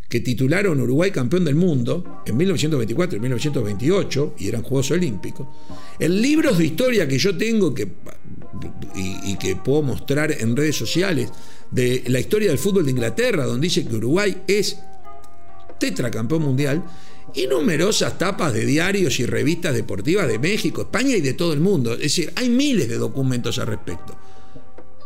que 0.09 0.21
titularon 0.21 0.81
Uruguay 0.81 1.13
campeón 1.13 1.45
del 1.45 1.55
mundo 1.55 2.23
en 2.27 2.37
1924 2.37 3.17
y 3.17 3.21
1928, 3.21 4.35
y 4.39 4.49
eran 4.49 4.63
Juegos 4.63 4.91
Olímpicos. 4.91 5.47
En 5.99 6.21
libros 6.21 6.59
de 6.59 6.67
historia 6.67 7.07
que 7.07 7.19
yo 7.19 7.37
tengo 7.37 7.73
que, 7.73 7.89
y, 8.97 9.33
y 9.33 9.37
que 9.37 9.57
puedo 9.57 9.83
mostrar 9.83 10.33
en 10.33 10.57
redes 10.57 10.77
sociales, 10.77 11.31
de 11.71 12.03
la 12.09 12.19
historia 12.19 12.49
del 12.49 12.59
fútbol 12.59 12.85
de 12.85 12.91
Inglaterra, 12.91 13.45
donde 13.45 13.67
dice 13.69 13.87
que 13.87 13.95
Uruguay 13.95 14.43
es 14.49 14.79
tetracampeón 15.81 16.43
mundial, 16.43 16.85
y 17.35 17.49
numerosas 17.49 18.19
tapas 18.19 18.53
de 18.53 18.65
diarios 18.65 19.19
y 19.19 19.27
revistas 19.27 19.75
deportivas 19.75 20.29
de 20.29 20.39
México, 20.39 20.83
España 20.83 21.17
y 21.17 21.21
de 21.21 21.33
todo 21.33 21.53
el 21.53 21.61
mundo. 21.61 21.95
Es 21.95 22.01
decir, 22.01 22.33
hay 22.37 22.49
miles 22.49 22.89
de 22.89 22.99
documentos 22.99 23.59
al 23.59 23.67
respecto. 23.67 24.17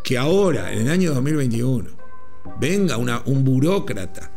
Que 0.02 0.18
ahora, 0.18 0.72
en 0.72 0.82
el 0.82 0.90
año 0.90 1.14
2021, 1.14 1.88
venga 2.60 2.98
un 2.98 3.44
burócrata 3.44 4.30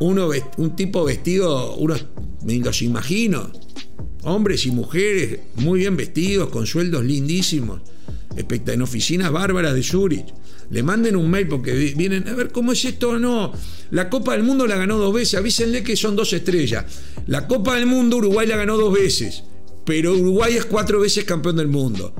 un 0.00 0.76
tipo 0.76 1.04
vestido, 1.04 1.74
unos, 1.76 2.06
me 2.44 2.56
los 2.58 2.80
imagino, 2.82 3.50
hombres 4.22 4.64
y 4.64 4.70
mujeres 4.70 5.40
muy 5.56 5.80
bien 5.80 5.96
vestidos, 5.96 6.48
con 6.48 6.66
sueldos 6.66 7.04
lindísimos, 7.04 7.82
en 8.36 8.82
oficinas 8.82 9.30
bárbaras 9.30 9.74
de 9.74 9.82
Zurich. 9.82 10.26
Le 10.70 10.82
manden 10.82 11.16
un 11.16 11.28
mail 11.28 11.48
porque 11.48 11.72
vienen 11.96 12.28
a 12.28 12.34
ver 12.34 12.50
cómo 12.50 12.72
es 12.72 12.84
esto 12.84 13.10
o 13.10 13.18
no. 13.18 13.52
La 13.90 14.08
Copa 14.08 14.32
del 14.32 14.44
Mundo 14.44 14.66
la 14.66 14.76
ganó 14.76 14.98
dos 14.98 15.12
veces, 15.12 15.34
avísenle 15.34 15.82
que 15.82 15.96
son 15.96 16.14
dos 16.14 16.32
estrellas. 16.32 16.84
La 17.26 17.48
Copa 17.48 17.74
del 17.74 17.86
Mundo 17.86 18.18
Uruguay 18.18 18.46
la 18.46 18.56
ganó 18.56 18.76
dos 18.76 18.92
veces, 18.92 19.42
pero 19.84 20.14
Uruguay 20.14 20.54
es 20.56 20.64
cuatro 20.64 21.00
veces 21.00 21.24
campeón 21.24 21.56
del 21.56 21.68
mundo. 21.68 22.14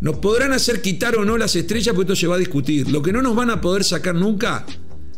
Nos 0.00 0.18
podrán 0.18 0.52
hacer 0.52 0.80
quitar 0.80 1.16
o 1.16 1.24
no 1.24 1.36
las 1.36 1.56
estrellas, 1.56 1.94
porque 1.94 2.12
esto 2.12 2.20
se 2.20 2.28
va 2.28 2.36
a 2.36 2.38
discutir. 2.38 2.88
Lo 2.88 3.02
que 3.02 3.12
no 3.12 3.20
nos 3.20 3.34
van 3.34 3.50
a 3.50 3.60
poder 3.60 3.82
sacar 3.82 4.14
nunca 4.14 4.64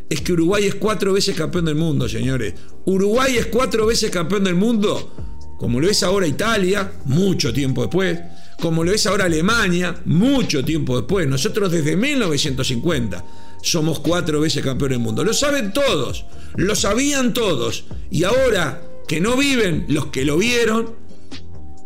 es 0.08 0.22
que 0.22 0.32
Uruguay 0.32 0.64
es 0.64 0.74
cuatro 0.74 1.12
veces 1.12 1.36
campeón 1.36 1.66
del 1.66 1.74
mundo, 1.74 2.08
señores. 2.08 2.54
Uruguay 2.86 3.36
es 3.36 3.46
cuatro 3.46 3.86
veces 3.86 4.10
campeón 4.10 4.44
del 4.44 4.54
mundo, 4.54 5.12
como 5.60 5.78
lo 5.78 5.90
es 5.90 6.02
ahora 6.02 6.26
Italia, 6.26 6.90
mucho 7.04 7.52
tiempo 7.52 7.82
después, 7.82 8.18
como 8.62 8.82
lo 8.82 8.92
es 8.92 9.06
ahora 9.06 9.26
Alemania, 9.26 9.94
mucho 10.06 10.64
tiempo 10.64 10.96
después. 10.96 11.28
Nosotros 11.28 11.70
desde 11.70 11.98
1950 11.98 13.22
somos 13.60 14.00
cuatro 14.00 14.40
veces 14.40 14.64
campeón 14.64 14.92
del 14.92 15.00
mundo. 15.00 15.22
Lo 15.22 15.34
saben 15.34 15.74
todos, 15.74 16.24
lo 16.56 16.74
sabían 16.74 17.34
todos. 17.34 17.84
Y 18.10 18.24
ahora 18.24 18.80
que 19.06 19.20
no 19.20 19.36
viven 19.36 19.84
los 19.88 20.06
que 20.06 20.24
lo 20.24 20.38
vieron, 20.38 20.94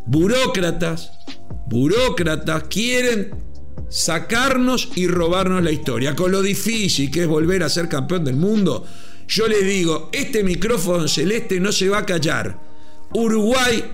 burócratas, 0.06 1.10
burócratas 1.66 2.68
quieren 2.68 3.34
sacarnos 3.90 4.90
y 4.94 5.08
robarnos 5.08 5.64
la 5.64 5.72
historia. 5.72 6.14
Con 6.14 6.30
lo 6.30 6.42
difícil 6.42 7.10
que 7.10 7.22
es 7.22 7.26
volver 7.26 7.64
a 7.64 7.68
ser 7.68 7.88
campeón 7.88 8.24
del 8.24 8.36
mundo, 8.36 8.86
yo 9.26 9.48
les 9.48 9.66
digo, 9.66 10.10
este 10.12 10.44
micrófono 10.44 11.08
celeste 11.08 11.58
no 11.58 11.72
se 11.72 11.88
va 11.88 11.98
a 11.98 12.06
callar. 12.06 12.73
Uruguay, 13.14 13.84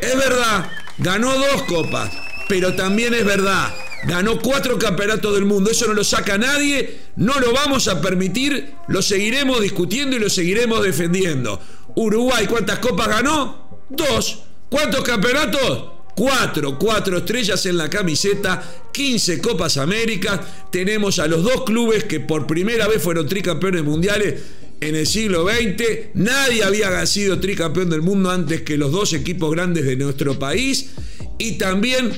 es 0.00 0.16
verdad, 0.16 0.70
ganó 0.98 1.32
dos 1.38 1.62
copas, 1.62 2.12
pero 2.48 2.74
también 2.74 3.14
es 3.14 3.24
verdad, 3.24 3.74
ganó 4.04 4.38
cuatro 4.40 4.78
campeonatos 4.78 5.34
del 5.34 5.46
mundo. 5.46 5.70
Eso 5.70 5.86
no 5.86 5.94
lo 5.94 6.04
saca 6.04 6.36
nadie, 6.36 7.00
no 7.16 7.40
lo 7.40 7.52
vamos 7.52 7.88
a 7.88 8.00
permitir, 8.02 8.74
lo 8.88 9.00
seguiremos 9.00 9.60
discutiendo 9.62 10.16
y 10.16 10.20
lo 10.20 10.28
seguiremos 10.28 10.84
defendiendo. 10.84 11.60
Uruguay, 11.94 12.46
¿cuántas 12.46 12.78
copas 12.78 13.08
ganó? 13.08 13.86
Dos. 13.88 14.44
¿Cuántos 14.68 15.02
campeonatos? 15.02 15.84
Cuatro, 16.14 16.78
cuatro 16.78 17.18
estrellas 17.18 17.64
en 17.64 17.78
la 17.78 17.88
camiseta, 17.88 18.62
15 18.92 19.40
Copas 19.40 19.78
Américas. 19.78 20.40
Tenemos 20.70 21.18
a 21.18 21.26
los 21.26 21.42
dos 21.42 21.64
clubes 21.64 22.04
que 22.04 22.20
por 22.20 22.46
primera 22.46 22.86
vez 22.86 23.02
fueron 23.02 23.26
tricampeones 23.26 23.82
mundiales 23.82 24.34
en 24.82 24.96
el 24.96 25.06
siglo 25.06 25.46
XX. 25.46 26.10
Nadie 26.14 26.64
había 26.64 27.06
sido 27.06 27.38
tricampeón 27.38 27.88
del 27.88 28.02
mundo 28.02 28.30
antes 28.30 28.62
que 28.62 28.76
los 28.76 28.90
dos 28.90 29.12
equipos 29.12 29.50
grandes 29.52 29.84
de 29.84 29.96
nuestro 29.96 30.38
país. 30.38 30.90
Y 31.38 31.52
también 31.52 32.10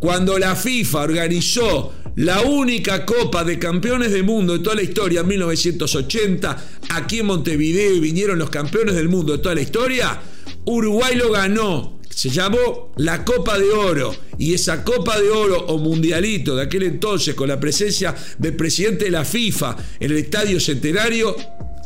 cuando 0.00 0.38
la 0.38 0.54
FIFA 0.54 1.00
organizó 1.00 1.94
la 2.16 2.42
única 2.42 3.06
Copa 3.06 3.44
de 3.44 3.58
Campeones 3.58 4.12
del 4.12 4.24
Mundo 4.24 4.52
de 4.52 4.58
toda 4.58 4.76
la 4.76 4.82
historia 4.82 5.20
en 5.20 5.28
1980, 5.28 6.64
aquí 6.90 7.20
en 7.20 7.26
Montevideo 7.26 8.00
vinieron 8.00 8.38
los 8.38 8.50
campeones 8.50 8.96
del 8.96 9.08
mundo 9.08 9.32
de 9.32 9.38
toda 9.38 9.54
la 9.54 9.62
historia, 9.62 10.20
Uruguay 10.66 11.16
lo 11.16 11.30
ganó 11.30 12.00
se 12.20 12.28
llamó 12.28 12.92
la 12.96 13.24
Copa 13.24 13.58
de 13.58 13.70
Oro 13.70 14.14
y 14.36 14.52
esa 14.52 14.84
Copa 14.84 15.18
de 15.18 15.30
Oro 15.30 15.64
o 15.68 15.78
Mundialito 15.78 16.54
de 16.54 16.64
aquel 16.64 16.82
entonces 16.82 17.34
con 17.34 17.48
la 17.48 17.58
presencia 17.58 18.14
del 18.36 18.56
presidente 18.56 19.06
de 19.06 19.10
la 19.10 19.24
FIFA 19.24 19.74
en 19.98 20.10
el 20.10 20.18
Estadio 20.18 20.60
Centenario, 20.60 21.34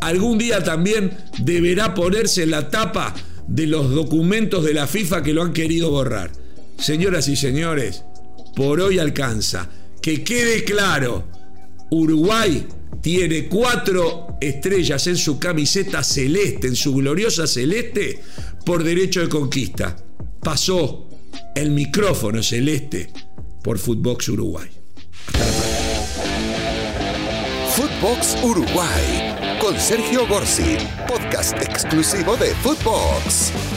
algún 0.06 0.38
día 0.38 0.62
también 0.62 1.16
deberá 1.38 1.94
ponerse 1.94 2.42
en 2.42 2.50
la 2.50 2.70
tapa 2.70 3.14
de 3.46 3.66
los 3.66 3.90
documentos 3.90 4.64
de 4.64 4.74
la 4.74 4.86
FIFA 4.86 5.22
que 5.22 5.32
lo 5.32 5.42
han 5.42 5.52
querido 5.52 5.90
borrar. 5.90 6.30
Señoras 6.78 7.28
y 7.28 7.36
señores, 7.36 8.04
por 8.56 8.80
hoy 8.80 8.98
alcanza. 8.98 9.68
Que 10.00 10.22
quede 10.22 10.64
claro, 10.64 11.24
Uruguay 11.90 12.66
tiene 13.00 13.46
cuatro 13.46 14.36
estrellas 14.40 15.06
en 15.06 15.16
su 15.16 15.38
camiseta 15.38 16.02
celeste, 16.02 16.66
en 16.66 16.76
su 16.76 16.94
gloriosa 16.94 17.46
celeste, 17.46 18.20
por 18.64 18.84
derecho 18.84 19.20
de 19.20 19.28
conquista 19.28 19.96
pasó 20.44 21.08
el 21.56 21.70
micrófono 21.70 22.42
celeste 22.42 23.10
por 23.62 23.78
Footbox 23.78 24.28
Uruguay. 24.28 24.68
Footbox 27.74 28.36
Uruguay 28.44 29.23
Sergio 29.78 30.26
Gorsi, 30.26 30.78
podcast 31.06 31.60
exclusivo 31.60 32.36
de 32.36 32.54
Footbox. 32.54 33.73